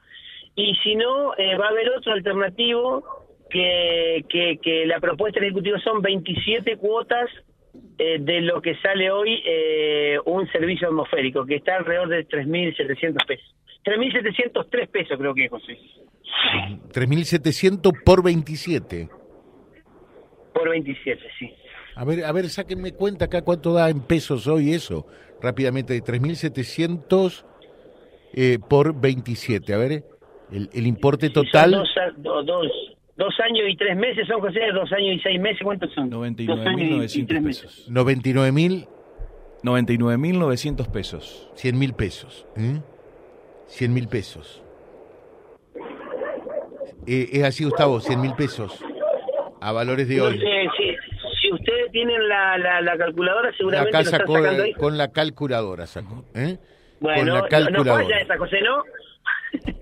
Y 0.54 0.74
si 0.82 0.94
no, 0.96 1.34
eh, 1.36 1.56
va 1.56 1.66
a 1.66 1.70
haber 1.70 1.90
otro 1.90 2.12
alternativo 2.12 3.04
que, 3.50 4.24
que, 4.28 4.58
que 4.62 4.86
la 4.86 4.98
propuesta 4.98 5.38
del 5.38 5.50
Ejecutivo 5.50 5.78
son 5.80 6.00
27 6.00 6.78
cuotas 6.78 7.28
eh, 7.98 8.18
de 8.20 8.40
lo 8.42 8.60
que 8.62 8.74
sale 8.76 9.10
hoy 9.10 9.42
eh, 9.44 10.18
un 10.26 10.46
servicio 10.52 10.88
atmosférico, 10.88 11.44
que 11.46 11.56
está 11.56 11.76
alrededor 11.76 12.08
de 12.08 12.26
3.700 12.28 13.26
pesos. 13.26 13.54
3.703 13.84 14.88
pesos 14.88 15.16
creo 15.18 15.34
que 15.34 15.44
es, 15.44 15.50
José. 15.50 15.78
3.700 16.92 18.02
por 18.04 18.22
27. 18.22 19.08
Por 20.52 20.68
27, 20.70 21.22
sí. 21.38 21.52
A 21.94 22.04
ver, 22.04 22.24
a 22.24 22.32
ver, 22.32 22.48
sáquenme 22.48 22.92
cuenta 22.92 23.26
acá 23.26 23.42
cuánto 23.42 23.72
da 23.72 23.88
en 23.90 24.00
pesos 24.00 24.46
hoy 24.46 24.72
eso. 24.72 25.06
Rápidamente, 25.40 25.98
3.700 26.02 27.44
eh, 28.34 28.58
por 28.68 28.98
27. 29.00 29.72
A 29.74 29.78
ver, 29.78 30.04
el, 30.50 30.68
el 30.72 30.86
importe 30.86 31.28
Sí, 31.28 31.32
son 31.34 31.44
total. 31.44 31.70
Dos, 31.72 31.88
do- 32.16 32.42
dos, 32.42 32.66
dos 33.16 33.34
años 33.40 33.64
y 33.68 33.76
tres 33.76 33.96
meses 33.96 34.26
son, 34.28 34.40
José, 34.40 34.60
dos 34.72 34.92
años 34.92 35.16
y 35.16 35.20
seis 35.20 35.40
meses, 35.40 35.60
¿cuántos 35.62 35.92
son? 35.94 36.10
Dos 36.10 36.24
años 36.26 36.38
y- 36.40 36.44
y 36.44 36.46
99.900 36.46 37.26
tres 37.26 37.42
meses. 37.42 37.62
pesos. 37.62 37.90
99.000, 37.90 38.88
99.900 39.62 40.88
pesos. 40.88 41.50
100.000 41.56 41.92
pesos. 41.94 42.46
¿eh? 42.56 42.80
100.000 43.68 44.08
pesos. 44.08 44.62
Eh, 47.06 47.28
es 47.32 47.44
así, 47.44 47.64
Gustavo, 47.64 48.00
100.000 48.00 48.34
pesos. 48.36 48.82
A 49.60 49.72
valores 49.72 50.08
de 50.08 50.16
No 50.16 50.24
hoy. 50.24 50.38
sé, 50.38 50.68
si, 50.76 50.94
si 51.40 51.52
ustedes 51.52 51.90
tienen 51.92 52.28
la, 52.28 52.58
la, 52.58 52.80
la 52.82 52.96
calculadora, 52.98 53.52
seguramente 53.56 53.88
Acá 53.90 53.98
lo 53.98 54.04
están 54.04 54.20
sacando 54.26 54.62
ahí. 54.62 54.72
con 54.74 54.98
la 54.98 55.10
calculadora, 55.12 55.86
sacó. 55.86 56.24
¿eh? 56.34 56.58
Bueno, 57.00 57.18
con 57.18 57.26
la 57.26 57.32
no, 57.34 57.40
no 57.42 57.48
calculadora. 57.48 58.04
falla 58.04 58.18
esa, 58.20 58.38
José, 58.38 58.60
¿no? 58.62 58.82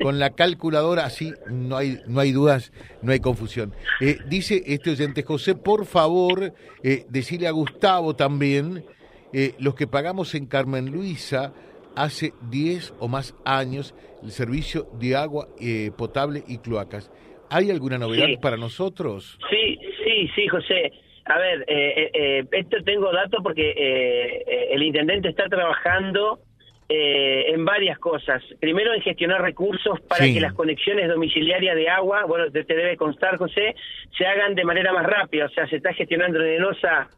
Con 0.02 0.18
la 0.18 0.30
calculadora, 0.30 1.04
así 1.04 1.32
no 1.50 1.76
hay, 1.76 1.98
no 2.06 2.20
hay 2.20 2.32
dudas, 2.32 2.72
no 3.02 3.12
hay 3.12 3.20
confusión. 3.20 3.72
Eh, 4.00 4.18
dice 4.26 4.62
este 4.66 4.90
oyente, 4.90 5.22
José, 5.22 5.54
por 5.54 5.86
favor, 5.86 6.52
eh, 6.82 7.04
decirle 7.08 7.46
a 7.48 7.52
Gustavo 7.52 8.14
también, 8.16 8.84
eh, 9.32 9.54
los 9.58 9.74
que 9.74 9.86
pagamos 9.86 10.34
en 10.34 10.46
Carmen 10.46 10.90
Luisa 10.90 11.52
hace 11.96 12.32
10 12.50 12.94
o 12.98 13.08
más 13.08 13.34
años 13.44 13.94
el 14.22 14.30
servicio 14.30 14.88
de 14.98 15.16
agua 15.16 15.48
eh, 15.60 15.90
potable 15.96 16.42
y 16.48 16.58
cloacas. 16.58 17.10
¿Hay 17.50 17.70
alguna 17.70 17.98
novedad 17.98 18.26
Sí. 18.26 18.36
para 18.38 18.56
nosotros? 18.56 19.38
Sí, 19.50 19.78
sí, 20.04 20.28
sí, 20.34 20.48
José. 20.48 20.92
A 21.26 21.38
ver, 21.38 21.64
eh, 21.68 22.10
eh, 22.12 22.44
esto 22.52 22.76
tengo 22.84 23.10
datos 23.12 23.40
porque 23.42 23.70
eh, 23.76 24.66
el 24.72 24.82
intendente 24.82 25.28
está 25.28 25.48
trabajando 25.48 26.40
eh, 26.88 27.46
en 27.48 27.64
varias 27.64 27.98
cosas. 27.98 28.42
Primero, 28.60 28.92
en 28.92 29.00
gestionar 29.00 29.40
recursos 29.40 30.00
para 30.02 30.24
Sí. 30.24 30.34
que 30.34 30.40
las 30.40 30.52
conexiones 30.52 31.08
domiciliarias 31.08 31.74
de 31.76 31.88
agua, 31.88 32.24
bueno, 32.26 32.50
te 32.50 32.64
te 32.64 32.74
debe 32.76 32.96
constar, 32.96 33.36
José, 33.38 33.74
se 34.16 34.26
hagan 34.26 34.54
de 34.54 34.64
manera 34.64 34.92
más 34.92 35.06
rápida. 35.06 35.46
O 35.46 35.48
sea, 35.50 35.66
se 35.68 35.76
está 35.76 35.92
gestionando 35.94 36.42
en 36.42 36.54
ENOSA 36.56 37.08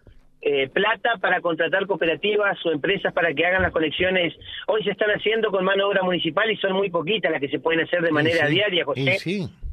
eh, 0.43 0.69
plata 0.69 1.15
para 1.21 1.41
contratar 1.41 1.87
cooperativas 1.87 2.65
o 2.65 2.71
empresas 2.71 3.13
para 3.13 3.33
que 3.35 3.45
hagan 3.45 3.63
las 3.63 3.73
conexiones. 3.73 4.35
Hoy 4.69 4.85
se 4.85 4.91
están 4.93 5.11
haciendo 5.11 5.51
con 5.51 5.65
mano 5.65 5.79
de 5.85 5.89
obra 5.91 6.03
municipal 6.05 6.49
y 6.51 6.57
son 6.59 6.75
muy 6.75 6.89
poquitas 6.91 7.33
las 7.33 7.41
que 7.41 7.49
se 7.49 7.59
pueden 7.59 7.81
hacer 7.81 8.01
de 8.03 8.13
manera 8.13 8.47
diaria, 8.47 8.85
José. 8.85 9.19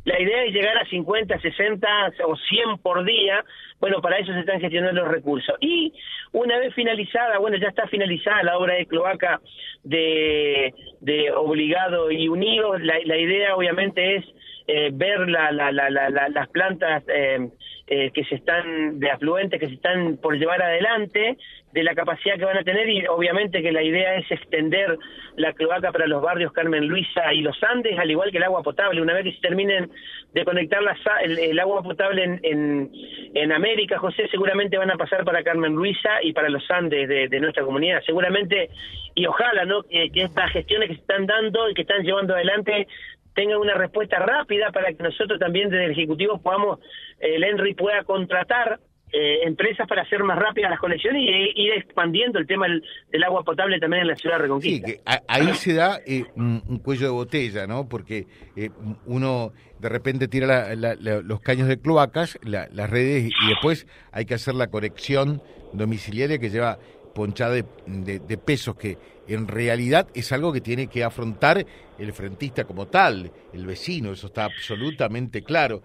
La 0.06 0.20
idea 0.20 0.44
es 0.46 0.54
llegar 0.54 0.78
a 0.78 0.86
50, 0.86 1.40
60 1.40 1.88
o 2.26 2.36
100 2.36 2.78
por 2.82 3.06
día. 3.06 3.46
Bueno, 3.84 4.00
para 4.02 4.18
eso 4.18 4.32
se 4.32 4.40
están 4.40 4.62
gestionando 4.62 5.02
los 5.02 5.12
recursos. 5.12 5.58
Y 5.60 5.92
una 6.32 6.58
vez 6.58 6.74
finalizada, 6.74 7.38
bueno, 7.38 7.58
ya 7.58 7.68
está 7.68 7.86
finalizada 7.90 8.42
la 8.42 8.58
obra 8.58 8.76
de 8.76 8.86
cloaca 8.86 9.42
de, 9.84 10.74
de 11.02 11.30
Obligado 11.34 12.10
y 12.10 12.30
Unido, 12.30 12.78
la, 12.78 12.96
la 13.04 13.18
idea 13.18 13.58
obviamente 13.58 14.16
es 14.16 14.26
eh, 14.68 14.90
ver 14.94 15.28
la, 15.28 15.52
la, 15.52 15.74
la, 15.74 15.90
las 15.90 16.50
plantas 16.52 17.04
eh, 17.10 17.50
eh, 17.96 18.10
que 18.12 18.24
se 18.24 18.34
están 18.34 19.00
de 19.00 19.12
afluentes 19.12 19.60
que 19.60 19.68
se 19.68 19.76
están 19.76 20.18
por 20.18 20.36
llevar 20.36 20.64
adelante 20.64 21.38
de 21.72 21.84
la 21.84 21.94
capacidad 21.94 22.40
que 22.40 22.46
van 22.46 22.58
a 22.58 22.64
tener 22.64 22.90
y 22.90 23.06
obviamente 23.06 23.62
que 23.62 23.72
la 23.72 23.84
idea 23.84 24.16
es 24.16 24.32
extender 24.32 24.98
la 25.36 25.54
cloaca 25.54 25.92
para 25.92 26.08
los 26.08 26.20
barrios 26.20 26.52
Carmen 26.54 26.88
Luisa 26.88 27.32
y 27.34 27.42
los 27.42 27.56
Andes 27.62 28.00
al 28.00 28.10
igual 28.10 28.32
que 28.32 28.38
el 28.38 28.46
agua 28.46 28.64
potable. 28.64 29.00
Una 29.00 29.14
vez 29.14 29.26
que 29.26 29.34
se 29.34 29.42
terminen 29.42 29.92
de 30.34 30.44
conectar 30.44 30.82
el, 31.24 31.60
agua 31.60 31.84
potable 31.84 32.24
en, 32.24 32.90
en, 33.36 33.52
América 33.52 34.00
José 34.00 34.28
seguramente 34.32 34.76
van 34.76 34.90
a 34.90 34.98
pasar 34.98 35.24
para 35.24 35.44
Carmen 35.44 35.74
Luisa 35.74 36.24
y 36.24 36.34
para 36.34 36.50
los 36.50 36.64
Andes 36.72 37.08
de, 37.08 37.40
nuestra 37.40 37.64
comunidad. 37.64 38.02
Seguramente 38.08 38.72
y 39.14 39.28
ojalá 39.28 39.66
no 39.66 39.84
que, 39.84 40.10
que 40.10 40.24
estas 40.24 40.52
gestiones 40.52 40.90
que 40.90 40.96
se 40.96 41.02
están 41.02 41.28
dando 41.28 41.70
y 41.70 41.76
que 41.76 41.84
están 41.84 42.02
llevando 42.02 42.34
adelante 42.34 42.88
tengan 43.36 43.58
una 43.58 43.74
respuesta 43.74 44.20
rápida 44.20 44.72
para 44.72 44.94
que 44.94 45.04
nosotros 45.04 45.40
también 45.40 45.70
desde 45.70 45.86
el 45.86 45.92
Ejecutivo 45.92 46.40
podamos, 46.42 46.80
el 47.20 47.44
ENRI 47.44 47.74
pueda 47.74 48.04
contratar 48.04 48.80
eh, 49.16 49.46
empresas 49.46 49.88
para 49.88 50.02
hacer 50.02 50.24
más 50.24 50.40
rápidas 50.40 50.72
las 50.72 50.80
conexiones 50.80 51.22
y 51.22 51.62
ir 51.62 51.74
expandiendo 51.74 52.40
el 52.40 52.48
tema 52.48 52.66
del, 52.66 53.24
agua 53.24 53.44
potable 53.44 53.80
también 53.80 54.02
en 54.02 54.08
la 54.08 54.16
ciudad 54.16 54.38
de 54.38 54.42
Reconquista. 54.42 54.88
Sí, 54.88 54.94
que 54.94 55.02
ahí 55.28 55.54
se 55.54 55.76
da 55.76 56.00
eh, 56.04 56.24
un, 56.36 56.80
cuello 56.80 57.06
de 57.06 57.12
botella, 57.12 57.68
¿no? 57.68 57.88
Porque 57.88 58.26
eh, 58.56 58.72
uno 59.06 59.54
de 59.78 59.90
repente 59.90 60.28
tira 60.28 60.74
los 60.76 61.42
caños 61.42 61.68
de 61.68 61.80
cloacas, 61.80 62.40
las 62.42 62.90
redes, 62.90 63.32
y 63.40 63.50
después 63.50 63.86
hay 64.12 64.26
que 64.26 64.34
hacer 64.34 64.56
la 64.56 64.72
conexión 64.72 65.44
domiciliaria 65.74 66.40
que 66.40 66.50
lleva 66.50 66.80
ponchada 67.14 67.54
de, 67.56 68.38
pesos 68.38 68.76
que 68.76 68.98
en 69.28 69.48
realidad 69.48 70.08
es 70.14 70.32
algo 70.32 70.52
que 70.52 70.62
tiene 70.62 70.88
que 70.88 71.04
afrontar 71.04 71.66
el 71.98 72.14
frentista 72.14 72.66
como 72.66 72.88
tal, 72.88 73.32
el 73.54 73.66
vecino, 73.66 74.12
eso 74.12 74.28
está 74.28 74.46
absolutamente 74.46 75.44
claro. 75.44 75.82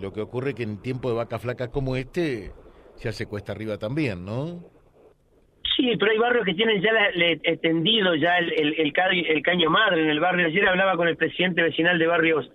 Lo 0.00 0.12
que 0.12 0.20
ocurre 0.20 0.54
que 0.54 0.62
en 0.62 0.80
tiempo 0.80 1.10
de 1.10 1.16
vaca 1.16 1.38
flaca 1.38 1.68
como 1.68 1.96
este 1.96 2.52
se 2.94 3.08
hace 3.08 3.26
cuesta 3.26 3.52
arriba 3.52 3.78
también, 3.78 4.24
¿no? 4.24 4.64
Sí, 5.76 5.96
pero 5.98 6.12
hay 6.12 6.18
barrios 6.18 6.44
que 6.44 6.54
tienen 6.54 6.82
ya 6.82 6.90
tendido 7.62 8.14
ya 8.14 8.38
el, 8.38 8.52
el, 8.52 8.74
el, 8.78 9.42
caño 9.42 9.70
madre 9.70 10.02
en 10.02 10.10
el 10.10 10.20
barrio. 10.20 10.46
Ayer 10.46 10.68
hablaba 10.68 10.96
con 10.96 11.08
el 11.08 11.16
presidente 11.16 11.62
vecinal 11.62 11.98
de 11.98 12.06
barrios 12.06 12.50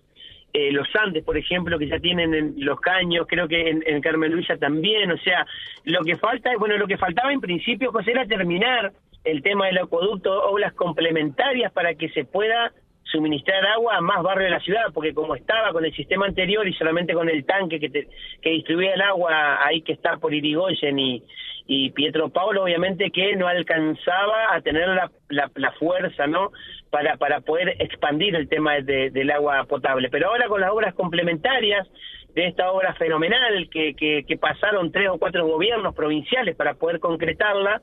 eh, 0.57 0.71
los 0.71 0.87
Andes, 0.95 1.21
por 1.25 1.37
ejemplo, 1.37 1.77
que 1.77 1.89
ya 1.89 1.99
tienen 1.99 2.55
los 2.59 2.79
caños, 2.79 3.27
creo 3.27 3.45
que 3.45 3.69
en, 3.69 3.99
Carmen 3.99 4.31
Luisa 4.31 4.55
también, 4.55 5.11
o 5.11 5.17
sea, 5.17 5.45
lo 5.83 6.01
que 6.01 6.15
falta, 6.15 6.51
bueno, 6.57 6.77
lo 6.77 6.87
que 6.87 6.97
faltaba 6.97 7.33
en 7.33 7.41
principio, 7.41 7.91
José, 7.91 8.11
era 8.11 8.25
terminar 8.25 8.93
el 9.25 9.43
tema 9.43 9.65
del 9.65 9.79
acueducto, 9.79 10.31
obras 10.45 10.71
complementarias 10.73 11.73
para 11.73 11.95
que 11.95 12.07
se 12.07 12.23
pueda 12.23 12.71
suministrar 13.03 13.65
agua 13.65 13.97
a 13.97 14.01
más 14.01 14.23
barrios 14.23 14.45
de 14.45 14.55
la 14.55 14.61
ciudad, 14.61 14.85
porque 14.93 15.13
como 15.13 15.35
estaba 15.35 15.73
con 15.73 15.83
el 15.83 15.93
sistema 15.93 16.25
anterior 16.25 16.65
y 16.65 16.73
solamente 16.73 17.13
con 17.13 17.27
el 17.27 17.43
tanque 17.43 17.77
que, 17.77 18.07
que 18.41 18.49
distribuía 18.49 18.93
el 18.93 19.01
agua 19.01 19.59
ahí 19.61 19.81
que 19.81 19.91
está 19.91 20.15
por 20.15 20.33
Irigoyen 20.33 20.97
y, 20.97 21.23
y 21.67 21.89
Pietro 21.91 22.29
Paulo, 22.29 22.63
obviamente 22.63 23.09
que 23.09 23.35
no 23.35 23.47
alcanzaba 23.47 24.53
a 24.53 24.61
tener 24.61 24.87
la, 24.87 25.09
la, 25.55 25.71
fuerza, 25.73 26.27
¿no? 26.27 26.51
Para, 26.91 27.17
para 27.17 27.41
poder 27.41 27.75
expandir 27.79 28.35
el 28.35 28.47
tema 28.47 28.79
de, 28.81 29.09
del 29.09 29.31
agua 29.31 29.63
potable. 29.63 30.09
Pero 30.09 30.29
ahora 30.29 30.47
con 30.47 30.61
las 30.61 30.71
obras 30.71 30.93
complementarias 30.93 31.87
de 32.35 32.47
esta 32.47 32.71
obra 32.71 32.93
fenomenal 32.93 33.67
que, 33.71 33.95
que, 33.95 34.37
pasaron 34.37 34.91
tres 34.91 35.09
o 35.09 35.17
cuatro 35.17 35.47
gobiernos 35.47 35.95
provinciales 35.95 36.55
para 36.55 36.75
poder 36.75 36.99
concretarla, 36.99 37.81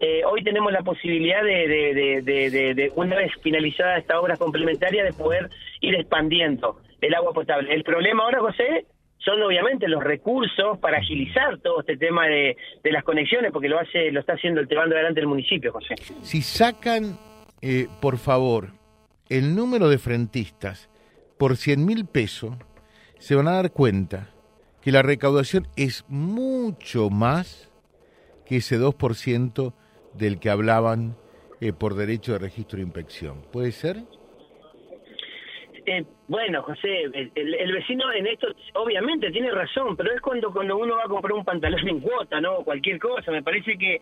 eh, 0.00 0.22
hoy 0.24 0.42
tenemos 0.42 0.72
la 0.72 0.82
posibilidad 0.82 1.44
de, 1.44 1.68
de, 1.68 2.22
de, 2.22 2.74
de, 2.74 2.92
una 2.96 3.16
vez 3.16 3.30
finalizada 3.42 3.98
esta 3.98 4.18
obra 4.18 4.38
complementaria, 4.38 5.04
de 5.04 5.12
poder 5.12 5.50
ir 5.82 5.94
expandiendo 5.94 6.80
el 7.02 7.14
agua 7.14 7.32
potable. 7.32 7.72
El 7.72 7.84
problema 7.84 8.24
ahora, 8.24 8.40
José, 8.40 8.86
son 9.24 9.42
obviamente 9.42 9.86
los 9.88 10.02
recursos 10.02 10.78
para 10.78 10.98
agilizar 10.98 11.58
todo 11.58 11.80
este 11.80 11.96
tema 11.96 12.26
de, 12.26 12.56
las 12.84 13.04
conexiones, 13.04 13.52
porque 13.52 13.68
lo 13.68 13.78
hace, 13.78 14.10
lo 14.10 14.20
está 14.20 14.34
haciendo 14.34 14.60
el 14.60 14.68
llevando 14.68 14.94
adelante 14.94 15.20
el 15.20 15.26
municipio, 15.26 15.72
José. 15.72 15.94
Si 16.22 16.42
sacan, 16.42 17.18
eh, 17.60 17.86
por 18.00 18.18
favor, 18.18 18.68
el 19.28 19.54
número 19.54 19.88
de 19.88 19.98
frentistas 19.98 20.90
por 21.38 21.56
100 21.56 21.84
mil 21.84 22.06
pesos, 22.06 22.54
se 23.18 23.34
van 23.34 23.48
a 23.48 23.52
dar 23.52 23.72
cuenta 23.72 24.30
que 24.82 24.92
la 24.92 25.02
recaudación 25.02 25.66
es 25.76 26.04
mucho 26.08 27.10
más 27.10 27.70
que 28.46 28.56
ese 28.56 28.78
2% 28.78 29.74
del 30.14 30.40
que 30.40 30.50
hablaban 30.50 31.16
eh, 31.60 31.72
por 31.72 31.94
derecho 31.94 32.32
de 32.32 32.38
registro 32.38 32.78
de 32.78 32.84
inspección. 32.84 33.42
¿Puede 33.52 33.72
ser? 33.72 34.04
Eh, 35.92 36.04
bueno, 36.28 36.62
José, 36.62 37.02
el, 37.34 37.72
vecino 37.72 38.12
en 38.12 38.28
esto 38.28 38.46
obviamente 38.74 39.28
tiene 39.32 39.50
razón, 39.50 39.96
pero 39.96 40.12
es 40.12 40.20
cuando 40.20 40.52
cuando 40.52 40.76
uno 40.76 40.94
va 40.94 41.02
a 41.02 41.08
comprar 41.08 41.32
un 41.32 41.44
pantalón 41.44 41.88
en 41.88 41.98
cuota, 41.98 42.40
¿no? 42.40 42.58
Cualquier 42.62 43.00
cosa. 43.00 43.32
Me 43.32 43.42
parece 43.42 43.76
que 43.76 44.00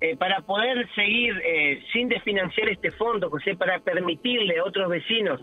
eh, 0.00 0.16
para 0.16 0.40
poder 0.40 0.88
seguir 0.96 1.40
eh, 1.44 1.80
sin 1.92 2.08
desfinanciar 2.08 2.68
este 2.70 2.90
fondo, 2.90 3.30
José, 3.30 3.54
para 3.54 3.78
permitirle 3.78 4.58
a 4.58 4.64
otros 4.64 4.88
vecinos 4.88 5.40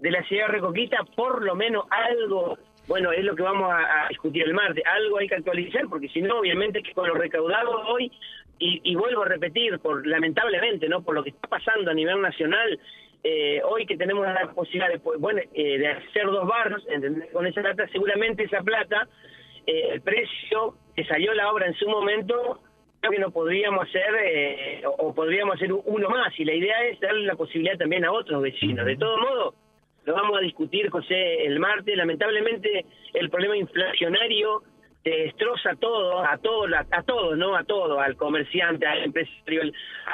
de 0.00 0.10
la 0.10 0.24
ciudad 0.24 0.48
de 0.48 0.52
Recoquita 0.54 1.04
por 1.14 1.44
lo 1.44 1.54
menos 1.54 1.84
algo, 1.90 2.58
bueno, 2.88 3.12
es 3.12 3.24
lo 3.24 3.36
que 3.36 3.44
vamos 3.44 3.72
a, 3.72 4.08
discutir 4.08 4.42
el 4.42 4.52
martes, 4.52 4.82
algo 4.84 5.18
hay 5.18 5.28
que 5.28 5.36
actualizar, 5.36 5.86
porque 5.88 6.08
si 6.08 6.22
no, 6.22 6.40
obviamente 6.40 6.82
que 6.82 6.92
con 6.92 7.06
lo 7.06 7.14
recaudado 7.14 7.86
hoy, 7.86 8.10
y, 8.58 8.80
y 8.82 8.96
vuelvo 8.96 9.22
a 9.22 9.28
repetir, 9.28 9.78
por 9.78 10.04
lamentablemente, 10.04 10.88
¿no? 10.88 11.02
Por 11.02 11.14
lo 11.14 11.22
que 11.22 11.30
está 11.30 11.46
pasando 11.46 11.90
a 11.90 11.94
nivel 11.94 12.20
nacional, 12.20 12.80
eh, 13.22 13.60
hoy 13.64 13.86
que 13.86 13.96
tenemos 13.96 14.26
la 14.26 14.52
posibilidad 14.52 14.88
de, 14.88 15.00
bueno, 15.18 15.40
eh, 15.54 15.78
de 15.78 15.88
hacer 15.88 16.26
dos 16.26 16.46
barros, 16.46 16.86
con 17.32 17.46
esa 17.46 17.62
plata, 17.62 17.88
seguramente 17.88 18.44
esa 18.44 18.62
plata, 18.62 19.08
eh, 19.66 19.88
el 19.92 20.00
precio 20.00 20.76
que 20.94 21.04
salió 21.04 21.34
la 21.34 21.50
obra 21.50 21.66
en 21.66 21.74
su 21.74 21.88
momento, 21.88 22.60
creo 23.00 23.12
que 23.12 23.18
no 23.18 23.30
podríamos 23.30 23.88
hacer, 23.88 24.84
o, 24.98 25.14
podríamos 25.14 25.56
hacer 25.56 25.72
uno 25.72 26.08
más, 26.08 26.38
y 26.38 26.44
la 26.44 26.54
idea 26.54 26.84
es 26.86 27.00
darle 27.00 27.26
la 27.26 27.34
posibilidad 27.34 27.76
también 27.76 28.04
a 28.04 28.12
otros 28.12 28.42
vecinos. 28.42 28.86
De 28.86 28.96
todo 28.96 29.18
modo, 29.18 29.54
lo 30.04 30.14
vamos 30.14 30.38
a 30.38 30.40
discutir, 30.40 30.88
José, 30.88 31.44
el 31.44 31.58
martes. 31.58 31.96
Lamentablemente, 31.96 32.86
el 33.12 33.28
problema 33.28 33.56
inflacionario 33.56 34.62
destroza 35.04 35.74
todo, 35.80 36.20
a 36.20 36.38
todos, 36.38 36.70
a, 36.72 37.02
todos, 37.02 37.36
¿no? 37.36 37.56
A 37.56 37.64
todo, 37.64 38.00
al 38.00 38.16
comerciante, 38.16 38.86
al 38.86 39.04
empresario, 39.04 39.62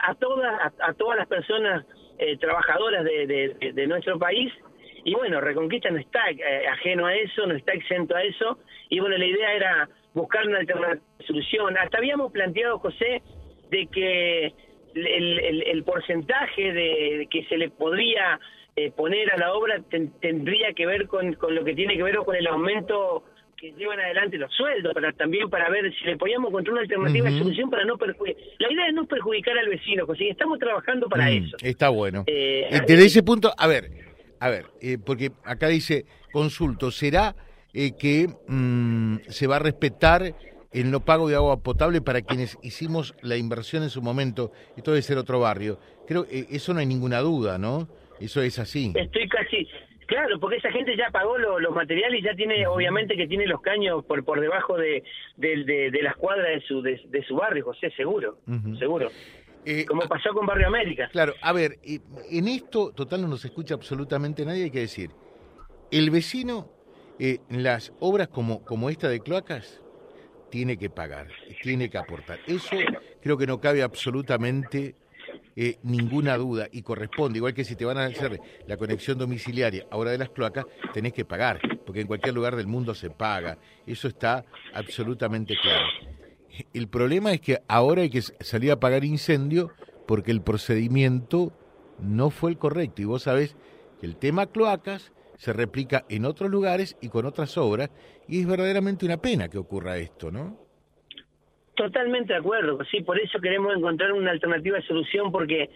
a 0.02 0.14
todas, 0.14 0.72
a 0.78 0.92
todas 0.94 1.18
las 1.18 1.28
personas 1.28 1.84
eh, 2.22 2.36
trabajadoras 2.38 3.04
de, 3.04 3.72
de, 3.74 3.86
nuestro 3.86 4.18
país. 4.18 4.52
Y 5.04 5.14
bueno, 5.14 5.40
Reconquista 5.40 5.90
no 5.90 5.98
está 5.98 6.30
eh, 6.30 6.66
ajeno 6.68 7.06
a 7.06 7.14
eso, 7.14 7.46
no 7.46 7.54
está 7.54 7.72
exento 7.72 8.14
a 8.14 8.22
eso. 8.22 8.58
Y 8.90 9.00
bueno, 9.00 9.16
la 9.18 9.26
idea 9.26 9.52
era 9.54 9.88
buscar 10.14 10.46
una 10.46 10.58
alternativa 10.58 11.02
solución. 11.26 11.76
Hasta 11.76 11.98
habíamos 11.98 12.30
planteado, 12.30 12.78
José, 12.78 13.22
de 13.70 13.86
que 13.86 14.52
el, 14.94 15.62
el, 15.66 15.82
porcentaje 15.84 16.72
de 16.72 17.26
que 17.30 17.44
se 17.46 17.56
le 17.56 17.70
podría 17.70 18.38
eh, 18.76 18.90
poner 18.90 19.32
a 19.32 19.36
la 19.38 19.54
obra 19.54 19.82
tendría 20.20 20.72
que 20.74 20.86
ver 20.86 21.06
con, 21.08 21.34
con 21.34 21.54
lo 21.54 21.64
que 21.64 21.74
tiene 21.74 21.96
que 21.96 22.02
ver 22.02 22.16
con 22.18 22.36
el 22.36 22.46
aumento 22.46 23.24
que 23.62 23.70
llevan 23.78 24.00
adelante 24.00 24.36
los 24.38 24.52
sueldos, 24.52 24.92
para 24.92 25.12
también 25.12 25.48
para 25.48 25.70
ver 25.70 25.94
si 25.94 26.04
le 26.04 26.16
podíamos 26.16 26.48
encontrar 26.48 26.72
una 26.72 26.80
alternativa 26.82 27.30
de 27.30 27.38
solución 27.38 27.70
para 27.70 27.84
no 27.84 27.96
perjudicar. 27.96 28.42
La 28.58 28.72
idea 28.72 28.88
es 28.88 28.94
no 28.94 29.06
perjudicar 29.06 29.56
al 29.56 29.68
vecino, 29.68 30.04
José, 30.04 30.30
estamos 30.30 30.58
trabajando 30.58 31.08
para 31.08 31.26
mm, 31.26 31.44
eso. 31.44 31.56
Está 31.62 31.88
bueno. 31.88 32.24
Eh, 32.26 32.66
eh, 32.68 32.80
desde 32.88 33.04
ese 33.04 33.22
punto, 33.22 33.52
a 33.56 33.66
ver, 33.68 33.88
a 34.40 34.50
ver, 34.50 34.64
eh, 34.80 34.98
porque 34.98 35.30
acá 35.44 35.68
dice, 35.68 36.06
consulto, 36.32 36.90
¿será 36.90 37.36
que 37.72 38.26
mm, 38.48 39.18
se 39.28 39.46
va 39.46 39.56
a 39.56 39.60
respetar 39.60 40.34
el 40.72 40.90
no 40.90 41.04
pago 41.04 41.28
de 41.28 41.36
agua 41.36 41.62
potable 41.62 42.00
para 42.00 42.22
quienes 42.22 42.58
hicimos 42.64 43.14
la 43.22 43.36
inversión 43.36 43.84
en 43.84 43.90
su 43.90 44.02
momento? 44.02 44.50
Esto 44.76 44.90
debe 44.90 45.02
ser 45.02 45.18
otro 45.18 45.38
barrio. 45.38 45.78
Creo 46.08 46.26
que 46.26 46.48
eso 46.50 46.74
no 46.74 46.80
hay 46.80 46.86
ninguna 46.86 47.20
duda, 47.20 47.58
¿no? 47.58 47.88
Eso 48.18 48.42
es 48.42 48.58
así. 48.58 48.92
Estoy 48.96 49.28
casi, 49.28 49.68
Claro, 50.12 50.38
porque 50.38 50.58
esa 50.58 50.70
gente 50.70 50.94
ya 50.94 51.10
pagó 51.10 51.38
los 51.38 51.74
materiales 51.74 52.20
y 52.20 52.22
ya 52.22 52.34
tiene, 52.34 52.66
obviamente 52.66 53.16
que 53.16 53.26
tiene 53.26 53.46
los 53.46 53.62
caños 53.62 54.04
por 54.04 54.22
por 54.24 54.40
debajo 54.40 54.76
de, 54.76 55.02
de, 55.38 55.90
de, 55.90 56.02
la 56.02 56.10
escuadra 56.10 56.50
de 56.50 56.60
su, 56.60 56.82
de, 56.82 57.24
su 57.26 57.34
barrio, 57.34 57.64
José, 57.64 57.90
seguro, 57.96 58.36
seguro. 58.78 59.10
Eh, 59.64 59.86
Como 59.86 60.02
pasó 60.02 60.34
con 60.34 60.44
Barrio 60.44 60.66
América. 60.66 61.08
Claro, 61.10 61.32
a 61.40 61.52
ver, 61.54 61.78
en 61.82 62.48
esto, 62.48 62.92
total, 62.92 63.22
no 63.22 63.28
nos 63.28 63.42
escucha 63.46 63.74
absolutamente 63.74 64.44
nadie, 64.44 64.64
hay 64.64 64.70
que 64.70 64.80
decir, 64.80 65.12
el 65.90 66.10
vecino, 66.10 66.68
eh, 67.18 67.38
las 67.48 67.94
obras 67.98 68.28
como, 68.28 68.62
como 68.66 68.90
esta 68.90 69.08
de 69.08 69.20
cloacas, 69.20 69.80
tiene 70.50 70.76
que 70.76 70.90
pagar, 70.90 71.28
tiene 71.62 71.88
que 71.88 71.96
aportar. 71.96 72.38
Eso 72.46 72.76
creo 73.22 73.38
que 73.38 73.46
no 73.46 73.62
cabe 73.62 73.82
absolutamente 73.82 74.94
eh, 75.54 75.78
ninguna 75.82 76.36
duda 76.36 76.68
y 76.72 76.82
corresponde, 76.82 77.38
igual 77.38 77.54
que 77.54 77.64
si 77.64 77.76
te 77.76 77.84
van 77.84 77.98
a 77.98 78.06
hacer 78.06 78.40
la 78.66 78.76
conexión 78.76 79.18
domiciliaria 79.18 79.86
ahora 79.90 80.10
de 80.10 80.18
las 80.18 80.30
cloacas, 80.30 80.66
tenés 80.92 81.12
que 81.12 81.24
pagar, 81.24 81.60
porque 81.84 82.00
en 82.00 82.06
cualquier 82.06 82.34
lugar 82.34 82.56
del 82.56 82.66
mundo 82.66 82.94
se 82.94 83.10
paga. 83.10 83.58
Eso 83.86 84.08
está 84.08 84.44
absolutamente 84.72 85.54
claro. 85.60 85.86
El 86.72 86.88
problema 86.88 87.32
es 87.32 87.40
que 87.40 87.62
ahora 87.68 88.02
hay 88.02 88.10
que 88.10 88.22
salir 88.22 88.72
a 88.72 88.80
pagar 88.80 89.04
incendio 89.04 89.70
porque 90.06 90.30
el 90.30 90.42
procedimiento 90.42 91.52
no 91.98 92.30
fue 92.30 92.50
el 92.50 92.58
correcto. 92.58 93.02
Y 93.02 93.06
vos 93.06 93.22
sabés 93.22 93.56
que 94.00 94.06
el 94.06 94.16
tema 94.16 94.46
cloacas 94.46 95.12
se 95.38 95.52
replica 95.52 96.04
en 96.08 96.24
otros 96.24 96.50
lugares 96.50 96.96
y 97.00 97.08
con 97.08 97.26
otras 97.26 97.56
obras, 97.58 97.90
y 98.28 98.40
es 98.40 98.46
verdaderamente 98.46 99.04
una 99.04 99.16
pena 99.16 99.48
que 99.48 99.58
ocurra 99.58 99.96
esto, 99.98 100.30
¿no? 100.30 100.61
Totalmente 101.82 102.32
de 102.32 102.38
acuerdo, 102.38 102.78
sí, 102.92 103.02
por 103.02 103.18
eso 103.18 103.40
queremos 103.40 103.76
encontrar 103.76 104.12
una 104.12 104.30
alternativa 104.30 104.76
de 104.76 104.86
solución, 104.86 105.32
porque, 105.32 105.68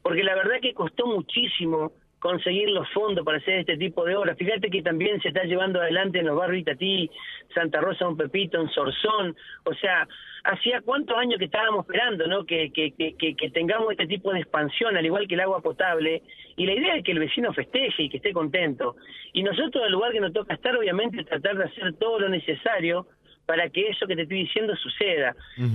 porque 0.00 0.24
la 0.24 0.34
verdad 0.34 0.58
que 0.62 0.72
costó 0.72 1.06
muchísimo 1.06 1.92
conseguir 2.18 2.70
los 2.70 2.88
fondos 2.94 3.26
para 3.26 3.36
hacer 3.36 3.58
este 3.58 3.76
tipo 3.76 4.06
de 4.06 4.16
obras. 4.16 4.38
Fíjate 4.38 4.70
que 4.70 4.80
también 4.80 5.20
se 5.20 5.28
está 5.28 5.44
llevando 5.44 5.78
adelante 5.78 6.20
en 6.20 6.28
los 6.28 6.36
barrios 6.38 6.62
Itatí, 6.62 7.10
Santa 7.54 7.82
Rosa, 7.82 8.08
Un 8.08 8.16
Pepito, 8.16 8.58
en 8.58 8.70
Sorzón. 8.70 9.36
O 9.64 9.74
sea, 9.74 10.08
hacía 10.44 10.80
cuántos 10.80 11.14
años 11.18 11.38
que 11.38 11.44
estábamos 11.44 11.84
esperando, 11.84 12.26
¿no? 12.26 12.46
Que, 12.46 12.72
que, 12.72 12.92
que, 12.92 13.36
que, 13.36 13.50
tengamos 13.50 13.90
este 13.90 14.06
tipo 14.06 14.32
de 14.32 14.40
expansión, 14.40 14.96
al 14.96 15.04
igual 15.04 15.28
que 15.28 15.34
el 15.34 15.40
agua 15.40 15.60
potable. 15.60 16.22
Y 16.56 16.64
la 16.64 16.72
idea 16.72 16.96
es 16.96 17.04
que 17.04 17.12
el 17.12 17.18
vecino 17.18 17.52
festeje 17.52 18.04
y 18.04 18.08
que 18.08 18.16
esté 18.16 18.32
contento. 18.32 18.96
Y 19.34 19.42
nosotros, 19.42 19.84
el 19.84 19.92
lugar 19.92 20.12
que 20.12 20.20
nos 20.20 20.32
toca 20.32 20.54
estar, 20.54 20.74
obviamente, 20.74 21.22
tratar 21.22 21.58
de 21.58 21.64
hacer 21.64 21.92
todo 21.96 22.18
lo 22.18 22.30
necesario 22.30 23.06
para 23.50 23.68
que 23.68 23.88
eso 23.88 24.06
que 24.06 24.14
te 24.14 24.22
estoy 24.22 24.44
diciendo 24.44 24.76
suceda. 24.76 25.34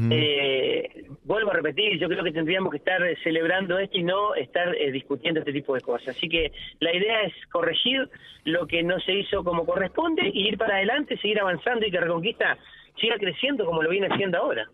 eh, 0.09 1.03
vuelvo 1.25 1.51
a 1.51 1.55
repetir, 1.55 1.99
yo 1.99 2.07
creo 2.07 2.23
que 2.23 2.31
tendríamos 2.31 2.71
que 2.71 2.77
estar 2.77 3.05
eh, 3.05 3.17
celebrando 3.21 3.77
esto 3.77 3.97
y 3.97 4.03
no 4.03 4.33
estar 4.33 4.73
eh, 4.77 4.93
discutiendo 4.93 5.41
este 5.41 5.51
tipo 5.51 5.75
de 5.75 5.81
cosas. 5.81 6.15
Así 6.15 6.29
que 6.29 6.53
la 6.79 6.95
idea 6.95 7.23
es 7.23 7.33
corregir 7.51 8.09
lo 8.45 8.65
que 8.65 8.81
no 8.81 8.97
se 9.01 9.11
hizo 9.11 9.43
como 9.43 9.65
corresponde 9.65 10.21
y 10.33 10.47
ir 10.47 10.57
para 10.57 10.75
adelante, 10.75 11.17
seguir 11.17 11.37
avanzando 11.37 11.85
y 11.85 11.91
que 11.91 11.99
Reconquista 11.99 12.57
siga 12.97 13.17
creciendo 13.17 13.65
como 13.65 13.83
lo 13.83 13.89
viene 13.89 14.07
haciendo 14.07 14.37
ahora. 14.37 14.69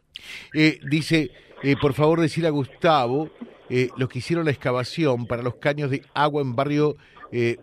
Eh, 0.53 0.77
dice, 0.87 1.31
por 1.81 1.93
favor, 1.93 2.21
decir 2.21 2.45
a 2.45 2.51
Gustavo, 2.51 3.31
los 3.97 4.09
que 4.09 4.19
hicieron 4.19 4.45
la 4.45 4.51
excavación 4.51 5.25
para 5.25 5.41
los 5.41 5.55
caños 5.55 5.89
de 5.89 6.03
agua 6.13 6.43
en 6.43 6.55
barrio 6.55 6.97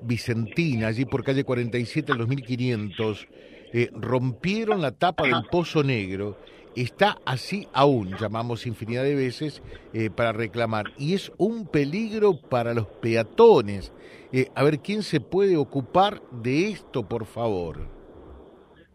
Vicentina, 0.02 0.88
allí 0.88 1.04
por 1.04 1.22
calle 1.22 1.44
47, 1.44 2.10
en 2.10 2.18
2500, 2.18 3.28
eh, 3.72 3.90
rompieron 3.92 4.82
la 4.82 4.92
tapa 4.92 5.24
del 5.24 5.44
pozo 5.50 5.82
negro, 5.82 6.36
está 6.74 7.18
así 7.24 7.66
aún, 7.72 8.16
llamamos 8.16 8.66
infinidad 8.66 9.02
de 9.02 9.14
veces, 9.14 9.62
eh, 9.92 10.10
para 10.10 10.32
reclamar. 10.32 10.86
Y 10.96 11.14
es 11.14 11.32
un 11.38 11.66
peligro 11.66 12.34
para 12.48 12.74
los 12.74 12.86
peatones. 12.86 13.92
Eh, 14.32 14.48
a 14.54 14.62
ver, 14.62 14.78
¿quién 14.80 15.02
se 15.02 15.20
puede 15.20 15.56
ocupar 15.56 16.20
de 16.30 16.68
esto, 16.68 17.08
por 17.08 17.26
favor? 17.26 17.98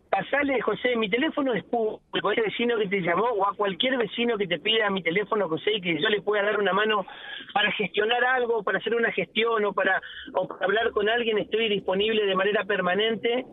Pasale, 0.10 0.62
José, 0.62 0.96
mi 0.96 1.10
teléfono 1.10 1.56
es 1.56 1.64
público, 1.64 2.32
ese 2.32 2.42
vecino 2.42 2.78
que 2.78 2.88
te 2.88 3.02
llamó 3.02 3.24
o 3.24 3.48
a 3.48 3.56
cualquier 3.56 3.98
vecino 3.98 4.38
que 4.38 4.46
te 4.46 4.60
pida 4.60 4.92
mi 4.92 5.02
teléfono, 5.02 5.50
José, 5.50 5.74
y 5.74 5.82
que 5.82 6.00
yo 6.00 6.08
le 6.08 6.22
pueda 6.22 6.44
dar 6.44 6.60
una 6.60 6.72
mano 6.72 7.08
para 7.52 7.72
gestionar 7.72 8.24
algo, 8.24 8.62
para 8.62 8.78
hacer 8.78 8.94
una 8.94 9.12
gestión 9.12 9.66
o 9.66 9.74
para, 9.74 10.00
o 10.36 10.48
para 10.48 10.66
hablar 10.66 10.92
con 10.92 11.10
alguien, 11.10 11.40
estoy 11.40 11.68
disponible 11.68 12.28
de 12.28 12.36
manera 12.36 12.64
permanente 12.64 13.44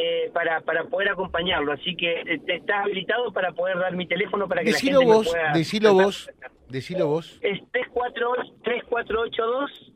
eh, 0.00 0.30
para, 0.32 0.60
para 0.60 0.84
poder 0.84 1.08
acompañarlo. 1.08 1.72
Así 1.72 1.96
que 1.96 2.20
eh, 2.20 2.40
estás 2.46 2.84
habilitado 2.84 3.32
para 3.32 3.50
poder 3.50 3.78
dar 3.78 3.96
mi 3.96 4.06
teléfono 4.06 4.46
para 4.46 4.62
que 4.62 4.70
decilo 4.70 5.00
la 5.00 5.06
gente 5.06 5.16
vos, 5.16 5.26
me 5.26 5.32
pueda... 5.32 5.52
Decilo 5.52 5.92
vos, 5.92 6.30
decilo 6.68 7.08
vos. 7.08 7.36
Es 7.42 7.58
3482 7.72 9.92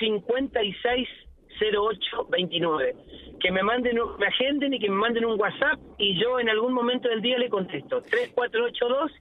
560829. 0.00 2.96
Que 3.40 3.52
me 3.52 3.62
manden, 3.62 3.96
me 4.18 4.26
agenden 4.26 4.74
y 4.74 4.80
que 4.80 4.90
me 4.90 4.96
manden 4.96 5.24
un 5.24 5.40
WhatsApp 5.40 5.78
y 5.98 6.20
yo 6.20 6.40
en 6.40 6.48
algún 6.48 6.72
momento 6.72 7.08
del 7.08 7.22
día 7.22 7.38
le 7.38 7.48
contesto. 7.48 8.02
3482 8.02 9.12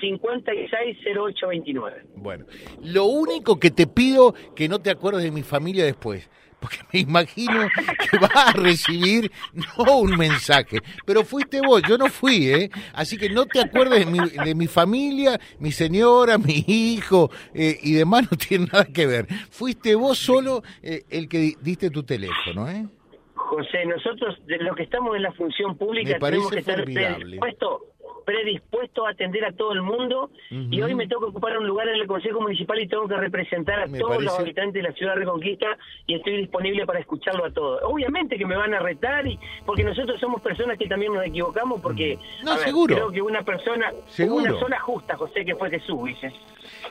560829. 0.00 2.02
Bueno, 2.16 2.44
lo 2.82 3.06
único 3.06 3.58
que 3.58 3.70
te 3.70 3.86
pido 3.86 4.34
que 4.54 4.68
no 4.68 4.80
te 4.80 4.90
acuerdes 4.90 5.22
de 5.22 5.30
mi 5.30 5.42
familia 5.42 5.86
después 5.86 6.28
porque 6.62 6.78
me 6.92 7.00
imagino 7.00 7.68
que 7.74 8.18
va 8.18 8.30
a 8.46 8.52
recibir 8.52 9.30
no 9.52 9.98
un 9.98 10.16
mensaje, 10.16 10.78
pero 11.04 11.24
fuiste 11.24 11.60
vos, 11.60 11.82
yo 11.86 11.98
no 11.98 12.06
fui, 12.06 12.48
¿eh? 12.48 12.70
Así 12.94 13.18
que 13.18 13.28
no 13.28 13.46
te 13.46 13.60
acuerdes 13.60 14.06
de 14.06 14.10
mi, 14.10 14.18
de 14.30 14.54
mi 14.54 14.68
familia, 14.68 15.38
mi 15.58 15.72
señora, 15.72 16.38
mi 16.38 16.64
hijo 16.66 17.30
eh, 17.52 17.78
y 17.82 17.92
demás 17.92 18.30
no 18.30 18.38
tiene 18.38 18.66
nada 18.72 18.86
que 18.86 19.06
ver. 19.06 19.26
Fuiste 19.50 19.94
vos 19.96 20.16
solo 20.18 20.62
eh, 20.82 21.02
el 21.10 21.28
que 21.28 21.56
diste 21.60 21.90
tu 21.90 22.04
teléfono, 22.04 22.70
¿eh? 22.70 22.86
José, 23.34 23.84
nosotros 23.84 24.38
de 24.46 24.56
los 24.58 24.76
que 24.76 24.84
estamos 24.84 25.14
en 25.16 25.22
la 25.22 25.32
función 25.32 25.76
pública 25.76 26.18
tenemos 26.18 26.50
que 26.50 26.60
estar 26.60 26.84
predispuestos 26.84 27.80
predispuesto 28.24 29.06
a 29.06 29.10
atender 29.10 29.44
a 29.44 29.52
todo 29.52 29.72
el 29.72 29.82
mundo 29.82 30.30
y 30.50 30.80
hoy 30.80 30.94
me 30.94 31.06
tengo 31.06 31.22
que 31.22 31.28
ocupar 31.30 31.58
un 31.58 31.66
lugar 31.66 31.88
en 31.88 31.96
el 31.96 32.06
Consejo 32.06 32.40
Municipal 32.40 32.80
y 32.80 32.88
tengo 32.88 33.08
que 33.08 33.16
representar 33.16 33.80
a 33.80 33.86
todos 33.86 34.22
los 34.22 34.38
habitantes 34.38 34.74
de 34.74 34.82
la 34.82 34.92
ciudad 34.92 35.14
de 35.14 35.20
Reconquista 35.20 35.66
y 36.06 36.14
estoy 36.14 36.38
disponible 36.38 36.86
para 36.86 37.00
escucharlo 37.00 37.44
a 37.44 37.50
todos. 37.50 37.80
Obviamente 37.84 38.38
que 38.38 38.46
me 38.46 38.56
van 38.56 38.74
a 38.74 38.80
retar 38.80 39.26
y 39.26 39.38
porque 39.66 39.84
nosotros 39.84 40.20
somos 40.20 40.40
personas 40.42 40.78
que 40.78 40.86
también 40.86 41.12
nos 41.12 41.24
equivocamos 41.24 41.80
porque 41.80 42.18
no, 42.44 42.56
seguro. 42.58 42.94
creo 42.94 43.10
que 43.10 43.22
una 43.22 43.42
persona, 43.42 43.92
una 44.28 44.58
sola 44.58 44.78
justa, 44.80 45.16
José, 45.16 45.44
que 45.44 45.54
fue 45.56 45.70
Jesús, 45.70 46.04
dice. 46.04 46.32